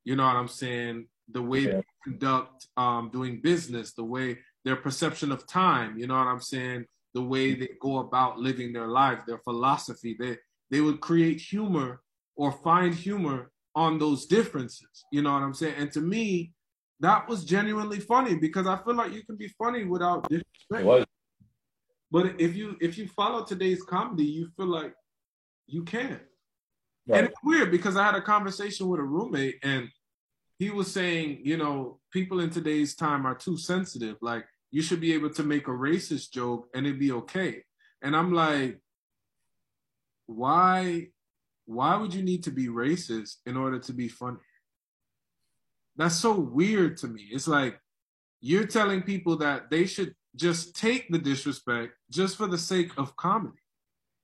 you 0.05 0.17
know 0.17 0.25
what 0.25 0.37
I'm 0.37 0.49
saying? 0.49 1.07
The 1.31 1.43
way 1.43 1.61
yeah. 1.61 1.73
they 1.73 1.83
conduct 2.05 2.67
um, 2.77 3.11
doing 3.13 3.41
business, 3.41 3.93
the 3.93 4.05
way 4.05 4.39
their 4.65 4.77
perception 4.77 5.33
of 5.33 5.47
time, 5.47 5.99
you 5.99 6.07
know 6.07 6.17
what 6.17 6.27
I'm 6.27 6.41
saying? 6.41 6.85
The 7.15 7.23
way 7.23 7.55
they 7.55 7.71
go 7.81 7.99
about 7.99 8.39
living 8.39 8.73
their 8.73 8.89
life, 8.89 9.21
their 9.27 9.39
philosophy. 9.39 10.17
They 10.19 10.37
they 10.71 10.81
would 10.81 11.01
create 11.01 11.41
humor 11.41 12.01
or 12.37 12.51
find 12.51 12.95
humor 12.95 13.51
on 13.75 13.99
those 13.99 14.27
differences. 14.27 15.05
You 15.13 15.23
know 15.23 15.33
what 15.33 15.43
I'm 15.43 15.55
saying? 15.55 15.75
And 15.79 15.93
to 15.93 16.01
me, 16.01 16.53
that 17.01 17.29
was 17.29 17.45
genuinely 17.45 18.01
funny 18.01 18.37
because 18.37 18.67
I 18.67 18.77
feel 18.77 18.95
like 18.95 19.13
you 19.13 19.25
can 19.25 19.37
be 19.37 19.49
funny 19.49 19.85
without 19.85 20.29
disrespect. 20.29 21.09
But 22.11 22.41
if 22.41 22.55
you 22.55 22.77
if 22.81 22.97
you 22.97 23.09
follow 23.09 23.45
today's 23.45 23.83
comedy, 23.83 24.25
you 24.25 24.49
feel 24.57 24.69
like 24.69 24.95
you 25.67 25.83
can. 25.83 26.21
Right. 27.07 27.19
And 27.19 27.27
it's 27.27 27.39
weird 27.43 27.71
because 27.71 27.97
I 27.97 28.05
had 28.05 28.15
a 28.15 28.23
conversation 28.23 28.89
with 28.89 29.01
a 29.01 29.05
roommate 29.05 29.59
and 29.63 29.89
he 30.59 30.71
was 30.71 30.91
saying, 30.91 31.41
you 31.43 31.57
know, 31.57 32.01
people 32.13 32.41
in 32.41 32.51
today's 32.51 32.95
time 32.95 33.27
are 33.27 33.35
too 33.35 33.57
sensitive. 33.59 34.17
Like 34.23 34.45
you 34.71 34.81
should 34.81 35.01
be 35.01 35.13
able 35.13 35.31
to 35.31 35.43
make 35.43 35.67
a 35.67 35.73
racist 35.73 36.31
joke 36.31 36.69
and 36.75 36.87
it'd 36.87 37.01
be 37.01 37.13
okay. 37.13 37.65
And 38.01 38.17
I'm 38.17 38.33
like, 38.33 38.81
why 40.27 41.09
why 41.67 41.97
would 41.97 42.13
you 42.13 42.23
need 42.23 42.45
to 42.45 42.51
be 42.51 42.67
racist 42.69 43.37
in 43.47 43.57
order 43.57 43.79
to 43.79 43.93
be 43.93 44.09
funny? 44.09 44.39
That's 45.97 46.17
so 46.17 46.39
weird 46.39 46.97
to 46.99 47.09
me. 47.09 47.29
It's 47.31 47.49
like 47.49 47.79
you're 48.41 48.67
telling 48.67 49.03
people 49.03 49.37
that 49.39 49.71
they 49.71 49.87
should 49.87 50.15
just 50.37 50.77
take 50.77 51.09
the 51.09 51.19
disrespect 51.19 51.95
just 52.11 52.37
for 52.37 52.47
the 52.47 52.59
sake 52.59 52.91
of 52.99 53.17
comedy, 53.17 53.63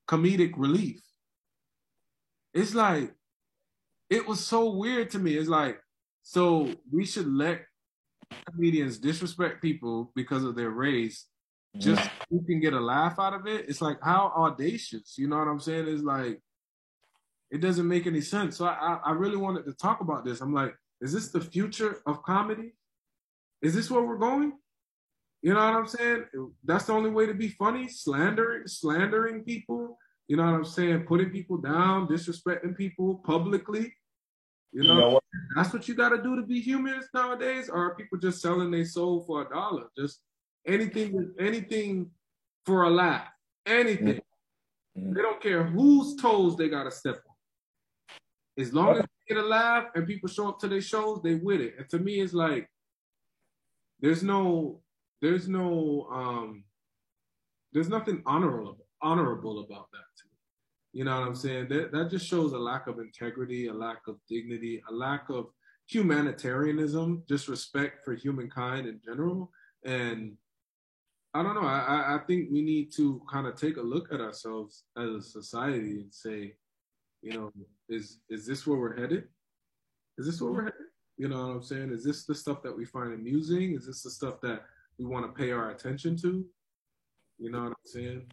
comedic 0.09 0.53
relief 0.57 1.01
it's 2.53 2.75
like 2.75 3.13
it 4.09 4.27
was 4.27 4.45
so 4.45 4.71
weird 4.71 5.11
to 5.11 5.19
me. 5.19 5.37
It's 5.37 5.49
like 5.49 5.81
so 6.23 6.73
we 6.91 7.05
should 7.05 7.29
let 7.29 7.63
comedians 8.51 8.99
disrespect 8.99 9.63
people 9.63 10.13
because 10.15 10.45
of 10.45 10.55
their 10.55 10.71
race 10.71 11.27
just 11.79 12.09
you 12.31 12.43
can 12.43 12.61
get 12.61 12.73
a 12.73 12.81
laugh 12.81 13.19
out 13.19 13.33
of 13.33 13.47
it. 13.47 13.69
It's 13.69 13.81
like 13.81 13.99
how 14.03 14.33
audacious, 14.37 15.17
you 15.17 15.29
know 15.29 15.39
what 15.39 15.49
I'm 15.49 15.61
saying? 15.61 15.87
It's 15.87 16.03
like 16.03 16.41
it 17.51 17.61
doesn't 17.61 17.89
make 17.89 18.07
any 18.07 18.21
sense. 18.21 18.57
So 18.57 18.67
I, 18.67 18.99
I 19.05 19.13
really 19.13 19.37
wanted 19.37 19.65
to 19.67 19.73
talk 19.73 20.01
about 20.01 20.25
this. 20.25 20.41
I'm 20.41 20.55
like, 20.55 20.75
is 21.01 21.13
this 21.13 21.29
the 21.29 21.41
future 21.41 22.01
of 22.07 22.23
comedy? 22.23 22.75
Is 23.63 23.75
this 23.75 23.91
where 23.91 24.03
we're 24.03 24.19
going? 24.19 24.53
You 25.43 25.55
know 25.55 25.61
what 25.61 25.75
I'm 25.75 25.87
saying? 25.87 26.25
That's 26.65 26.85
the 26.85 26.93
only 26.93 27.11
way 27.11 27.27
to 27.27 27.35
be 27.35 27.49
funny, 27.49 27.89
slandering, 27.89 28.67
slandering 28.67 29.43
people, 29.43 29.99
you 30.31 30.37
know 30.37 30.45
what 30.45 30.55
I'm 30.55 30.65
saying? 30.65 31.07
Putting 31.07 31.31
people 31.31 31.57
down, 31.57 32.07
disrespecting 32.07 32.77
people 32.77 33.17
publicly. 33.27 33.93
You 34.73 34.85
know, 34.85 34.95
you 34.95 35.01
know 35.01 35.11
what? 35.11 35.25
that's 35.57 35.73
what 35.73 35.89
you 35.89 35.95
got 35.95 36.11
to 36.11 36.23
do 36.23 36.37
to 36.37 36.43
be 36.43 36.61
humorous 36.61 37.07
nowadays. 37.13 37.69
Or 37.69 37.87
are 37.87 37.97
people 37.97 38.17
just 38.17 38.41
selling 38.41 38.71
their 38.71 38.85
soul 38.85 39.25
for 39.27 39.43
a 39.43 39.49
dollar? 39.49 39.87
Just 39.99 40.21
anything, 40.65 41.35
anything 41.41 42.11
for 42.65 42.85
a 42.85 42.91
laugh. 42.91 43.27
Anything. 43.67 44.21
Mm-hmm. 44.97 45.15
They 45.15 45.21
don't 45.21 45.43
care 45.43 45.65
whose 45.65 46.15
toes 46.15 46.57
they 46.57 46.69
got 46.69 46.85
to 46.85 46.93
step 46.93 47.17
on. 47.27 47.30
As 48.59 48.73
long 48.73 48.97
as 48.97 49.03
they 49.03 49.35
get 49.35 49.45
a 49.45 49.47
laugh 49.47 49.87
and 49.95 50.07
people 50.07 50.29
show 50.29 50.49
up 50.49 50.59
to 50.61 50.69
their 50.69 50.81
shows, 50.81 51.21
they 51.23 51.37
with 51.37 51.61
it. 51.61 51.75
And 51.79 51.89
to 51.91 51.99
me, 51.99 52.21
it's 52.21 52.35
like 52.35 52.69
there's 54.01 54.23
no, 54.23 54.81
there's 55.23 55.49
no, 55.49 56.09
um, 56.13 56.65
there's 57.73 57.89
nothing 57.89 58.23
honorable 58.27 58.87
honorable 59.03 59.61
about 59.61 59.91
that 59.93 59.99
to 60.19 60.25
me. 60.27 60.37
You 60.93 61.05
know 61.05 61.21
what 61.21 61.29
I'm 61.29 61.35
saying? 61.35 61.69
That 61.69 61.93
that 61.93 62.11
just 62.11 62.27
shows 62.27 62.53
a 62.53 62.59
lack 62.59 62.87
of 62.87 62.99
integrity, 62.99 63.69
a 63.69 63.73
lack 63.73 64.07
of 64.09 64.17
dignity, 64.29 64.83
a 64.89 64.93
lack 64.93 65.29
of 65.31 65.47
humanitarianism, 65.87 67.23
just 67.29 67.49
respect 67.49 68.05
for 68.05 68.15
humankind 68.15 68.87
in 68.87 69.01
general. 69.05 69.51
And 69.85 70.37
I 71.35 71.43
don't 71.43 71.55
know. 71.55 71.67
I, 71.67 72.17
I 72.17 72.19
think 72.27 72.49
we 72.51 72.63
need 72.63 72.93
to 72.97 73.23
kind 73.31 73.47
of 73.47 73.55
take 73.55 73.77
a 73.77 73.83
look 73.83 74.13
at 74.13 74.21
ourselves 74.21 74.85
as 74.97 75.11
a 75.11 75.23
society 75.23 76.01
and 76.01 76.13
say, 76.13 76.55
you 77.23 77.33
know, 77.33 77.53
is 77.89 78.19
is 78.29 78.47
this 78.47 78.67
where 78.67 78.79
we're 78.79 78.99
headed? 78.99 79.25
Is 80.19 80.27
this 80.27 80.41
where 80.41 80.53
we're 80.53 80.65
headed? 80.65 80.87
You 81.17 81.29
know 81.29 81.49
what 81.49 81.57
I'm 81.57 81.63
saying? 81.63 81.93
Is 81.93 82.05
this 82.05 82.25
the 82.25 82.35
stuff 82.35 82.63
that 82.63 82.77
we 82.77 82.85
find 82.85 83.13
amusing? 83.13 83.75
Is 83.75 83.87
this 83.87 84.03
the 84.03 84.11
stuff 84.11 84.41
that 84.43 84.63
we 84.99 85.05
want 85.05 85.27
to 85.27 85.33
pay 85.41 85.51
our 85.53 85.71
attention 85.71 86.17
to? 86.19 86.45
You 87.39 87.51
know 87.51 87.61
what 87.61 87.69
I'm 87.69 87.75
saying? 87.85 88.27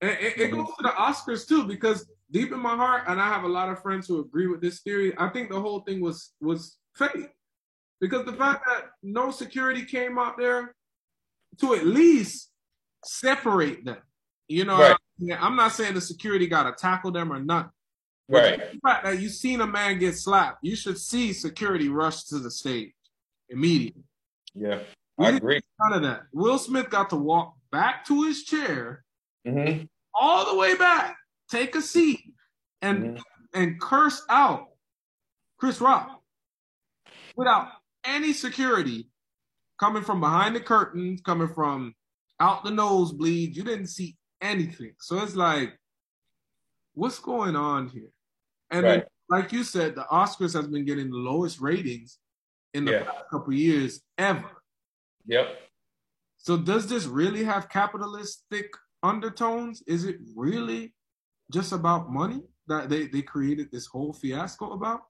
And 0.00 0.10
it, 0.12 0.38
it 0.38 0.50
goes 0.50 0.66
to 0.66 0.82
the 0.82 0.88
Oscars 0.88 1.46
too, 1.46 1.64
because 1.64 2.10
deep 2.30 2.52
in 2.52 2.58
my 2.58 2.74
heart, 2.74 3.04
and 3.06 3.20
I 3.20 3.28
have 3.28 3.44
a 3.44 3.48
lot 3.48 3.68
of 3.68 3.82
friends 3.82 4.08
who 4.08 4.20
agree 4.20 4.46
with 4.46 4.60
this 4.60 4.80
theory. 4.80 5.12
I 5.18 5.28
think 5.28 5.50
the 5.50 5.60
whole 5.60 5.80
thing 5.80 6.00
was 6.00 6.32
was 6.40 6.78
fake, 6.96 7.30
because 8.00 8.24
the 8.24 8.32
fact 8.32 8.64
that 8.66 8.86
no 9.02 9.30
security 9.30 9.84
came 9.84 10.18
out 10.18 10.38
there 10.38 10.74
to 11.60 11.74
at 11.74 11.86
least 11.86 12.50
separate 13.04 13.84
them. 13.84 13.98
You 14.48 14.64
know, 14.64 14.78
Right. 14.78 14.96
I'm 15.38 15.54
not 15.54 15.72
saying 15.72 15.94
the 15.94 16.00
security 16.00 16.46
got 16.46 16.64
to 16.64 16.72
tackle 16.72 17.12
them 17.12 17.32
or 17.32 17.38
not. 17.38 17.70
Right. 18.30 18.72
The 18.72 18.78
fact 18.80 19.04
that 19.04 19.18
you've 19.20 19.32
seen 19.32 19.60
a 19.60 19.66
man 19.66 19.98
get 19.98 20.16
slapped, 20.16 20.58
you 20.62 20.76
should 20.76 20.98
see 20.98 21.32
security 21.32 21.88
rush 21.88 22.24
to 22.24 22.38
the 22.38 22.50
stage 22.50 22.92
immediately. 23.48 24.04
Yeah. 24.54 24.80
We 25.18 25.26
I 25.26 25.30
agree. 25.30 25.60
None 25.80 25.92
of 25.94 26.02
that. 26.02 26.22
Will 26.32 26.58
Smith 26.58 26.88
got 26.90 27.10
to 27.10 27.16
walk 27.16 27.54
back 27.72 28.04
to 28.06 28.22
his 28.22 28.44
chair, 28.44 29.04
hmm 29.46 29.82
all 30.12 30.44
the 30.44 30.58
way 30.58 30.76
back, 30.76 31.16
take 31.50 31.74
a 31.76 31.80
seat, 31.80 32.34
and 32.82 33.16
Mhm. 33.16 33.22
and 33.54 33.80
curse 33.80 34.22
out 34.28 34.66
Chris 35.56 35.80
Rock 35.80 36.22
without 37.36 37.68
any 38.04 38.32
security 38.32 39.08
coming 39.78 40.02
from 40.02 40.20
behind 40.20 40.54
the 40.56 40.60
curtains, 40.60 41.20
coming 41.22 41.48
from 41.54 41.94
out 42.40 42.64
the 42.64 42.70
nosebleed. 42.70 43.56
You 43.56 43.62
didn't 43.62 43.86
see 43.86 44.16
anything. 44.40 44.94
So 44.98 45.22
it's 45.22 45.36
like, 45.36 45.78
what's 46.94 47.18
going 47.18 47.56
on 47.56 47.88
here? 47.88 48.10
And 48.70 48.84
then, 48.86 49.02
like 49.28 49.52
you 49.52 49.64
said, 49.64 49.94
the 49.94 50.04
Oscars 50.04 50.54
has 50.54 50.66
been 50.68 50.84
getting 50.84 51.10
the 51.10 51.16
lowest 51.16 51.60
ratings 51.60 52.18
in 52.74 52.84
the 52.84 52.92
Yeah. 52.92 53.04
past 53.04 53.24
couple 53.30 53.52
years 53.52 54.02
ever. 54.18 54.62
Yep. 55.26 55.58
So 56.38 56.56
does 56.56 56.86
this 56.86 57.06
really 57.06 57.44
have 57.44 57.68
capitalistic 57.68 58.72
undertones? 59.02 59.82
Is 59.86 60.04
it 60.04 60.18
really 60.34 60.94
just 61.50 61.72
about 61.72 62.10
money 62.12 62.42
that 62.68 62.88
they, 62.88 63.06
they 63.08 63.22
created 63.22 63.70
this 63.70 63.86
whole 63.86 64.12
fiasco 64.12 64.72
about? 64.72 65.02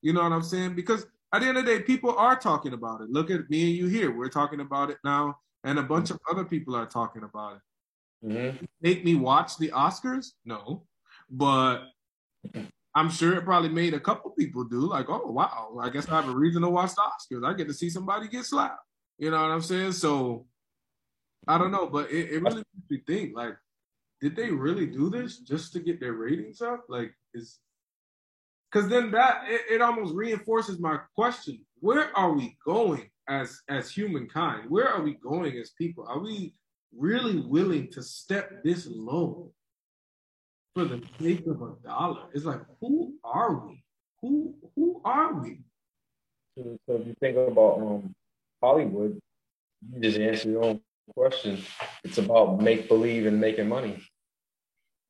You 0.00 0.12
know 0.12 0.22
what 0.22 0.32
I'm 0.32 0.42
saying? 0.42 0.74
Because 0.74 1.06
at 1.32 1.40
the 1.42 1.48
end 1.48 1.58
of 1.58 1.66
the 1.66 1.76
day, 1.78 1.82
people 1.82 2.16
are 2.16 2.36
talking 2.38 2.72
about 2.72 3.00
it. 3.02 3.10
Look 3.10 3.30
at 3.30 3.50
me 3.50 3.68
and 3.68 3.76
you 3.76 3.86
here. 3.86 4.16
We're 4.16 4.28
talking 4.28 4.60
about 4.60 4.90
it 4.90 4.98
now, 5.04 5.38
and 5.64 5.78
a 5.78 5.82
bunch 5.82 6.10
of 6.10 6.18
other 6.30 6.44
people 6.44 6.74
are 6.74 6.86
talking 6.86 7.24
about 7.24 7.56
it. 7.56 7.62
hmm 8.32 8.64
Make 8.80 9.04
me 9.04 9.14
watch 9.16 9.58
the 9.58 9.68
Oscars? 9.68 10.32
No. 10.44 10.86
But 11.28 11.88
I'm 12.98 13.10
sure 13.10 13.36
it 13.36 13.44
probably 13.44 13.68
made 13.68 13.94
a 13.94 14.00
couple 14.00 14.32
people 14.32 14.64
do, 14.64 14.80
like, 14.80 15.08
oh 15.08 15.30
wow, 15.30 15.78
I 15.80 15.88
guess 15.88 16.08
I 16.08 16.16
have 16.20 16.28
a 16.28 16.36
reason 16.36 16.62
to 16.62 16.68
watch 16.68 16.90
the 16.96 17.02
Oscars. 17.02 17.46
I 17.46 17.54
get 17.54 17.68
to 17.68 17.74
see 17.74 17.90
somebody 17.90 18.26
get 18.26 18.44
slapped. 18.44 18.82
You 19.18 19.30
know 19.30 19.40
what 19.40 19.52
I'm 19.52 19.62
saying? 19.62 19.92
So 19.92 20.46
I 21.46 21.58
don't 21.58 21.70
know, 21.70 21.86
but 21.86 22.10
it, 22.10 22.30
it 22.32 22.42
really 22.42 22.64
makes 22.74 22.90
me 22.90 23.02
think, 23.06 23.36
like, 23.36 23.54
did 24.20 24.34
they 24.34 24.50
really 24.50 24.86
do 24.86 25.10
this 25.10 25.38
just 25.38 25.72
to 25.74 25.80
get 25.80 26.00
their 26.00 26.14
ratings 26.14 26.60
up? 26.60 26.86
Like, 26.88 27.14
is 27.34 27.60
because 28.70 28.88
then 28.88 29.12
that 29.12 29.44
it, 29.46 29.74
it 29.74 29.80
almost 29.80 30.12
reinforces 30.16 30.80
my 30.80 30.98
question: 31.14 31.64
Where 31.78 32.10
are 32.16 32.32
we 32.32 32.56
going 32.66 33.08
as 33.28 33.60
as 33.68 33.92
humankind? 33.92 34.68
Where 34.68 34.88
are 34.88 35.02
we 35.02 35.14
going 35.14 35.56
as 35.56 35.70
people? 35.78 36.04
Are 36.08 36.18
we 36.18 36.52
really 36.96 37.38
willing 37.46 37.92
to 37.92 38.02
step 38.02 38.64
this 38.64 38.88
low 38.90 39.52
for 40.78 40.84
the 40.84 41.02
sake 41.20 41.44
of 41.46 41.60
a 41.60 41.74
dollar? 41.84 42.22
It's 42.32 42.44
like, 42.44 42.60
who 42.80 43.14
are 43.24 43.66
we? 43.66 43.82
Who 44.22 44.54
who 44.76 45.00
are 45.04 45.34
we? 45.34 45.58
So, 46.56 46.78
so 46.86 46.96
if 46.96 47.06
you 47.06 47.14
think 47.20 47.36
about 47.36 47.78
um, 47.78 48.14
Hollywood, 48.62 49.18
you 49.92 50.00
just 50.00 50.18
answer 50.18 50.50
your 50.50 50.64
own 50.64 50.80
question. 51.14 51.58
It's 52.04 52.18
about 52.18 52.60
make 52.60 52.88
believe 52.88 53.26
and 53.26 53.40
making 53.40 53.68
money. 53.68 54.00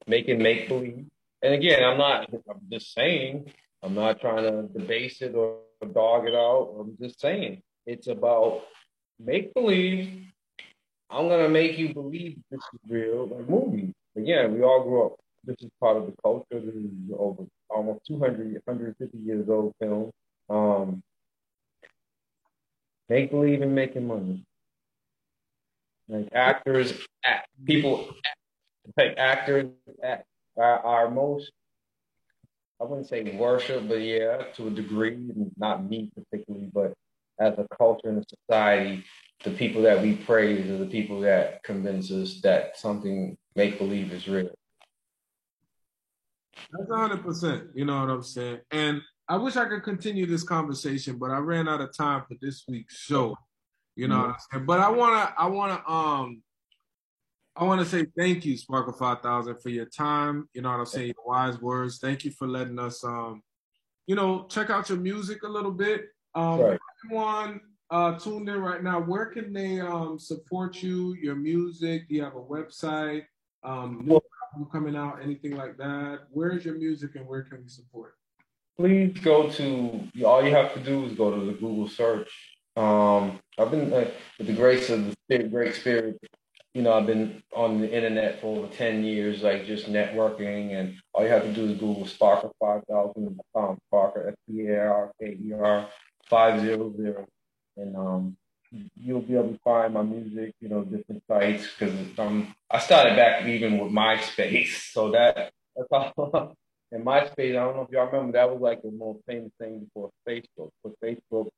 Making 0.07 0.43
make 0.43 0.69
believe. 0.69 1.07
And 1.43 1.55
again, 1.55 1.85
I'm 1.85 1.99
not. 1.99 2.31
I'm 2.33 2.61
just 2.73 2.95
saying. 2.95 3.53
I'm 3.83 3.95
not 3.95 4.21
trying 4.21 4.45
to 4.45 4.63
debase 4.79 5.21
it 5.21 5.35
or 5.35 5.59
dog 5.93 6.27
it 6.27 6.35
out. 6.35 6.77
I'm 6.81 6.97
just 7.01 7.21
saying 7.21 7.63
it's 7.87 8.09
about 8.09 8.63
make 9.21 9.53
believe. 9.53 10.25
I'm 11.11 11.29
gonna 11.29 11.49
make 11.49 11.79
you 11.79 11.93
believe 11.93 12.39
this 12.51 12.61
is 12.61 12.81
real. 12.89 13.27
Like 13.27 13.49
movies. 13.49 13.93
Again, 14.17 14.55
we 14.55 14.63
all 14.63 14.83
grew 14.83 15.07
up. 15.07 15.19
This 15.49 15.57
is 15.63 15.71
part 15.81 15.97
of 15.97 16.05
the 16.05 16.13
culture. 16.23 16.61
This 16.61 16.75
is 16.75 16.91
over 17.19 17.45
almost 17.71 18.01
200, 18.07 18.61
150 18.67 19.17
years 19.17 19.49
old 19.49 19.73
film. 19.81 20.11
Um, 20.51 21.03
make 23.09 23.31
believe 23.31 23.63
in 23.63 23.75
making 23.75 24.07
money. 24.07 24.45
Like 26.07 26.29
actors, 26.35 26.93
act, 27.25 27.49
people, 27.65 28.11
act, 28.27 28.99
like 28.99 29.17
actors, 29.17 29.71
act, 30.05 30.27
are, 30.59 30.81
are 30.81 31.11
most. 31.11 31.51
I 32.79 32.85
wouldn't 32.85 33.09
say 33.09 33.23
worship, 33.35 33.89
but 33.89 34.03
yeah, 34.03 34.43
to 34.57 34.67
a 34.67 34.71
degree, 34.71 35.19
not 35.57 35.83
me 35.89 36.11
particularly, 36.15 36.71
but 36.75 36.93
as 37.41 37.55
a 37.57 37.67
culture 37.75 38.11
and 38.11 38.23
a 38.23 38.25
society, 38.29 39.03
the 39.45 39.53
people 39.53 39.81
that 39.83 40.03
we 40.03 40.15
praise 40.15 40.71
are 40.71 40.77
the 40.77 40.85
people 40.85 41.21
that 41.21 41.63
convince 41.63 42.11
us 42.11 42.43
that 42.43 42.77
something 42.77 43.35
make 43.57 43.79
believe 43.79 44.13
is 44.13 44.29
real. 44.29 44.58
That's 46.71 46.91
hundred 46.91 47.23
percent. 47.23 47.65
You 47.75 47.85
know 47.85 48.01
what 48.01 48.11
I'm 48.11 48.23
saying? 48.23 48.61
And 48.71 49.01
I 49.29 49.37
wish 49.37 49.57
I 49.57 49.67
could 49.67 49.83
continue 49.83 50.27
this 50.27 50.43
conversation, 50.43 51.19
but 51.19 51.31
I 51.31 51.39
ran 51.39 51.69
out 51.69 51.81
of 51.81 51.97
time 51.97 52.25
for 52.29 52.35
this 52.41 52.65
week's 52.69 52.97
show. 52.97 53.37
You 53.97 54.09
know 54.09 54.19
what 54.19 54.31
I'm 54.31 54.37
saying? 54.53 54.67
But 54.67 54.81
I 54.81 54.91
wanna 54.91 55.35
I 55.37 55.47
wanna 55.49 55.83
um 55.87 56.43
I 57.57 57.65
wanna 57.65 57.85
say 57.85 58.07
thank 58.17 58.45
you, 58.45 58.57
Sparker 58.57 58.97
Five 58.97 59.23
Thousand, 59.23 59.61
for 59.61 59.71
your 59.71 59.87
time. 59.87 60.49
You 60.55 60.63
know 60.63 60.71
what 60.71 60.81
I'm 60.81 60.87
saying, 60.87 61.09
your 61.09 61.27
wise 61.27 61.61
words. 61.61 61.99
Thank 61.99 62.25
you 62.25 62.31
for 62.31 62.47
letting 62.47 62.79
us 62.79 63.03
um, 63.05 63.43
you 64.07 64.15
know, 64.15 64.47
check 64.49 64.71
out 64.71 64.89
your 64.89 64.99
music 64.99 65.43
a 65.43 65.49
little 65.49 65.73
bit. 65.73 66.07
Um 66.35 66.61
Right. 66.61 66.79
everyone 67.05 67.61
uh 67.91 68.19
tuned 68.19 68.49
in 68.49 68.61
right 68.61 68.83
now, 68.83 69.01
where 69.01 69.27
can 69.27 69.53
they 69.53 69.81
um 69.81 70.19
support 70.19 70.83
you, 70.83 71.15
your 71.15 71.35
music? 71.37 72.09
Do 72.09 72.15
you 72.15 72.23
have 72.23 72.37
a 72.37 72.41
website? 72.41 73.25
Um 73.63 74.03
new 74.05 74.21
album 74.53 74.71
coming 74.71 74.97
out, 74.97 75.21
anything 75.23 75.57
like 75.57 75.77
that? 75.79 76.21
Where 76.31 76.51
is 76.51 76.65
your 76.65 76.77
music 76.77 77.17
and 77.17 77.27
where 77.27 77.43
can 77.43 77.63
we 77.63 77.69
support? 77.69 78.15
please 78.79 79.19
go 79.23 79.51
to 79.51 80.09
all 80.25 80.43
you 80.45 80.55
have 80.55 80.73
to 80.75 80.81
do 80.81 81.05
is 81.05 81.13
go 81.13 81.37
to 81.37 81.45
the 81.45 81.53
Google 81.53 81.89
search. 81.89 82.31
Um, 82.77 83.41
I've 83.59 83.73
been 83.73 83.91
with 83.91 84.15
the 84.39 84.53
grace 84.53 84.89
of 84.89 85.05
the 85.05 85.15
spirit, 85.25 85.51
great 85.51 85.75
spirit. 85.75 86.19
You 86.75 86.83
know, 86.83 86.93
I've 86.93 87.07
been 87.07 87.43
on 87.57 87.81
the 87.81 87.93
internet 87.93 88.41
for 88.41 88.59
over 88.59 88.73
ten 88.73 89.03
years, 89.03 89.43
like 89.43 89.67
just 89.67 89.87
networking, 89.87 90.79
and 90.79 90.95
all 91.13 91.25
you 91.25 91.31
have 91.31 91.43
to 91.43 91.53
do 91.53 91.65
is 91.65 91.73
Google 91.73 92.05
Sparker 92.05 92.53
five 92.61 92.83
thousand, 92.89 93.41
um, 93.57 93.79
Sparker 93.93 94.29
S 94.29 94.35
P 94.49 94.67
A 94.69 94.87
R 94.87 95.13
K 95.21 95.37
E 95.43 95.53
R 95.53 95.89
five 96.31 96.61
zero 96.61 96.95
zero, 96.97 97.27
and 97.77 97.97
um, 97.97 98.37
you'll 99.09 99.23
be 99.23 99.35
able 99.35 99.53
to 99.53 99.59
find 99.65 99.95
my 99.95 100.03
music. 100.03 100.55
You 100.61 100.69
know, 100.69 100.83
different 100.83 101.23
sites 101.27 101.67
because 101.79 101.95
um, 102.19 102.55
I 102.71 102.79
started 102.79 103.17
back 103.17 103.47
even 103.47 103.79
with 103.79 103.93
MySpace, 103.93 104.91
so 104.93 105.11
that 105.13 105.53
that's 105.75 105.89
all. 105.91 106.55
And 106.91 107.05
MySpace, 107.05 107.51
I 107.51 107.65
don't 107.65 107.77
know 107.77 107.83
if 107.83 107.91
y'all 107.91 108.07
remember, 108.07 108.33
that 108.33 108.51
was 108.51 108.61
like 108.63 108.81
the 108.83 108.91
most 108.91 109.21
famous 109.27 109.53
thing 109.61 109.81
before 109.81 110.11
Facebook. 110.27 110.71
But 110.83 110.99
Facebook, 111.05 111.49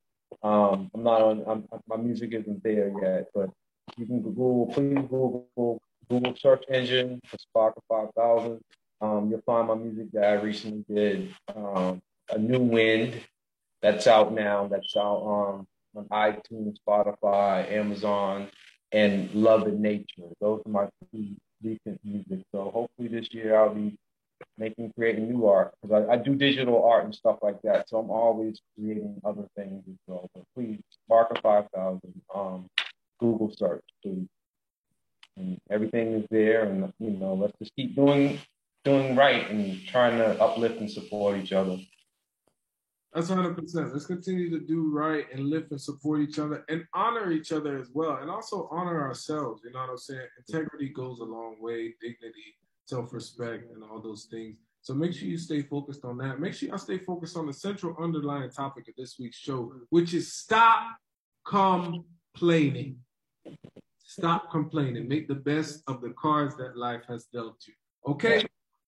um, 0.43 0.91
I'm 0.93 1.05
not 1.05 1.21
on, 1.23 1.45
I'm, 1.47 1.69
my 1.87 1.97
music 1.97 2.33
isn't 2.33 2.63
there 2.65 2.93
yet, 3.01 3.29
but 3.33 3.49
you 3.97 4.07
can 4.07 4.23
Google, 4.23 4.67
please 4.73 4.99
Google, 5.09 5.81
Google 6.09 6.35
search 6.37 6.65
engine 6.69 7.21
for 7.27 7.37
Sparker 7.37 8.11
5000. 8.17 8.61
Um, 9.01 9.31
you'll 9.31 9.43
find 9.47 9.69
my 9.69 9.77
music 9.77 10.11
that 10.13 10.25
I 10.25 10.33
recently 10.33 10.85
did, 10.93 11.33
um, 11.55 12.03
A 12.29 12.37
New 12.37 12.59
Wind, 12.59 13.15
that's 13.83 14.07
out 14.07 14.33
now. 14.33 14.69
That's 14.69 14.95
out 14.97 15.23
um, 15.25 15.67
on 15.95 16.05
iTunes, 16.07 16.77
Spotify, 16.87 17.71
Amazon, 17.71 18.49
and 18.93 19.33
Love 19.35 19.63
and 19.63 19.81
Nature. 19.81 20.29
Those 20.41 20.63
are 20.67 20.71
my 20.71 20.89
two 21.13 21.37
recent 21.63 22.01
music. 22.05 22.45
So 22.53 22.71
hopefully 22.71 23.09
this 23.09 23.29
year 23.33 23.57
I'll 23.59 23.75
be 23.75 23.99
making 24.59 24.93
creating 24.97 25.29
new 25.31 25.47
art 25.47 25.75
because 25.83 26.07
I, 26.09 26.13
I 26.13 26.17
do 26.17 26.35
digital 26.35 26.85
art 26.85 27.05
and 27.05 27.15
stuff 27.15 27.39
like 27.43 27.61
that. 27.63 27.89
So 27.89 27.99
I'm 27.99 28.11
always 28.11 28.61
creating 28.77 29.21
other 29.25 29.45
things 29.57 29.85
as 29.89 29.97
well. 30.07 30.31
But 30.35 30.45
please, 30.55 30.81
Sparker 31.11 31.41
five 31.43 31.67
thousand, 31.75 32.21
um, 32.35 32.69
Google 33.19 33.53
search, 33.57 33.85
please. 34.03 34.27
And 35.37 35.59
everything 35.71 36.15
is 36.15 36.27
there, 36.31 36.65
and 36.65 36.93
you 36.99 37.11
know, 37.11 37.35
let's 37.35 37.57
just 37.59 37.75
keep 37.77 37.95
doing 37.95 38.39
doing 38.85 39.15
right 39.15 39.49
and 39.51 39.81
trying 39.87 40.19
to 40.19 40.41
uplift 40.43 40.81
and 40.81 40.91
support 40.91 41.37
each 41.37 41.53
other. 41.53 41.79
That's 43.21 43.33
100%. 43.33 43.93
Let's 43.93 44.07
continue 44.07 44.49
to 44.49 44.65
do 44.65 44.91
right 44.91 45.27
and 45.31 45.51
lift 45.51 45.73
and 45.73 45.81
support 45.81 46.23
each 46.23 46.39
other 46.39 46.65
and 46.71 46.87
honor 46.95 47.33
each 47.33 47.53
other 47.53 47.77
as 47.77 47.91
well. 47.93 48.17
And 48.17 48.31
also 48.31 48.67
honor 48.71 49.03
ourselves. 49.03 49.61
You 49.63 49.73
know 49.73 49.81
what 49.81 49.91
I'm 49.91 49.99
saying? 49.99 50.27
Integrity 50.39 50.89
goes 50.89 51.21
a 51.21 51.25
long 51.25 51.57
way, 51.61 51.95
dignity, 52.01 52.57
self 52.87 53.13
respect, 53.13 53.71
and 53.75 53.85
all 53.85 54.01
those 54.01 54.27
things. 54.31 54.57
So 54.81 54.95
make 54.95 55.13
sure 55.13 55.29
you 55.29 55.37
stay 55.37 55.61
focused 55.61 56.07
on 56.07 56.17
that. 56.17 56.41
Make 56.41 56.55
sure 56.55 56.71
y'all 56.71 56.79
stay 56.79 56.97
focused 56.97 57.37
on 57.37 57.47
the 57.47 57.53
central 57.53 57.95
underlying 58.03 58.51
topic 58.51 58.89
of 58.89 58.95
this 58.97 59.17
week's 59.19 59.37
show, 59.37 59.71
which 59.91 60.15
is 60.15 60.33
stop 60.33 60.87
complaining. 61.47 63.01
Stop 63.99 64.51
complaining. 64.51 65.07
Make 65.09 65.29
the 65.29 65.35
best 65.35 65.83
of 65.87 66.01
the 66.01 66.15
cards 66.19 66.57
that 66.57 66.75
life 66.75 67.03
has 67.07 67.27
dealt 67.27 67.59
you. 67.69 67.75
Okay? 68.11 68.47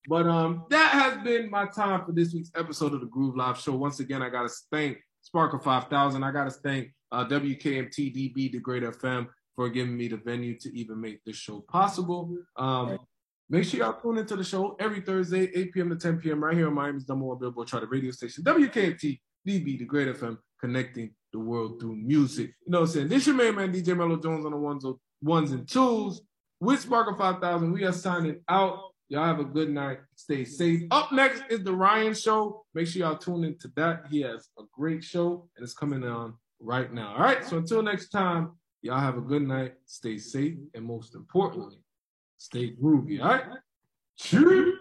But 0.09 0.27
um, 0.27 0.65
that 0.71 0.91
has 0.91 1.23
been 1.25 1.51
my 1.51 1.67
time 1.67 2.05
for 2.05 2.13
this 2.13 2.35
week's 2.35 2.51
episode 2.57 2.93
of 2.93 3.01
the 3.01 3.07
Groove 3.07 3.37
Live 3.37 3.59
Show. 3.59 3.73
Once 3.77 4.01
again, 4.01 4.23
I 4.23 4.29
gotta 4.29 4.51
thank 4.71 4.99
Sparker 5.25 5.63
5000. 5.63 6.23
I 6.23 6.33
gotta 6.33 6.51
thank 6.51 6.89
uh, 7.13 7.25
WKMT 7.27 7.95
DB, 7.95 8.53
the 8.53 8.59
Great 8.59 8.83
FM. 8.83 9.29
for 9.55 9.69
giving 9.69 9.97
me 9.97 10.09
the 10.09 10.17
venue 10.17 10.59
to 10.59 10.77
even 10.77 11.01
make 11.01 11.23
this 11.25 11.37
show 11.37 11.61
possible. 11.69 12.37
Um, 12.57 12.99
Make 13.53 13.65
sure 13.65 13.81
y'all 13.81 14.01
tune 14.01 14.17
into 14.17 14.35
the 14.35 14.45
show 14.45 14.77
every 14.81 15.03
Thursday, 15.03 15.51
8 15.55 15.75
p.m. 15.75 15.91
to 15.91 15.97
10 15.97 16.21
p.m. 16.21 16.43
right 16.43 16.57
here 16.57 16.69
on 16.69 16.75
Miami's 16.75 17.07
number 17.07 17.27
one 17.27 17.39
Billboard 17.39 17.69
chart 17.69 17.87
radio 17.91 18.11
station, 18.11 18.43
WKMTDB, 18.45 19.19
the 19.45 19.85
Great 19.85 20.09
FM, 20.09 20.39
connecting 20.59 21.11
the 21.35 21.39
world 21.39 21.79
through 21.79 21.97
music. 21.97 22.47
You 22.65 22.73
know 22.73 22.81
what 22.81 22.89
I'm 22.89 22.93
saying? 22.95 23.09
This 23.09 23.27
your 23.27 23.37
main 23.37 23.55
man, 23.55 23.71
DJ 23.71 23.95
Mellow 23.95 24.17
Jones 24.17 24.47
on 24.47 24.53
the 24.53 24.57
ones, 24.57 24.87
ones 25.21 25.53
and 25.53 25.69
twos. 25.69 26.23
With 26.61 26.89
Sparker 26.89 27.19
5000, 27.19 27.73
we 27.73 27.85
are 27.85 27.93
signing 27.93 28.41
out. 28.49 28.79
Y'all 29.13 29.27
have 29.27 29.41
a 29.41 29.45
good 29.45 29.69
night. 29.69 29.99
Stay 30.17 30.43
safe. 30.43 30.85
Up 30.91 31.13
next 31.13 31.43
is 31.51 31.63
the 31.63 31.73
Ryan 31.75 32.15
Show. 32.15 32.65
Make 32.73 32.87
sure 32.87 33.01
y'all 33.01 33.19
tune 33.19 33.45
into 33.45 33.71
that. 33.77 34.05
He 34.09 34.23
has 34.23 34.49
a 34.59 34.63
great 34.73 35.05
show 35.05 35.47
and 35.55 35.63
it's 35.63 35.75
coming 35.75 36.03
on 36.03 36.33
right 36.59 36.91
now. 36.91 37.13
All 37.13 37.21
right. 37.21 37.45
So 37.45 37.59
until 37.59 37.83
next 37.83 38.09
time, 38.09 38.53
y'all 38.81 38.99
have 38.99 39.19
a 39.19 39.21
good 39.21 39.43
night. 39.43 39.75
Stay 39.85 40.17
safe. 40.17 40.57
And 40.73 40.87
most 40.87 41.15
importantly, 41.15 41.77
stay 42.39 42.75
groovy. 42.75 43.23
All 43.23 43.29
right. 43.29 43.45
Cheers. 44.17 44.79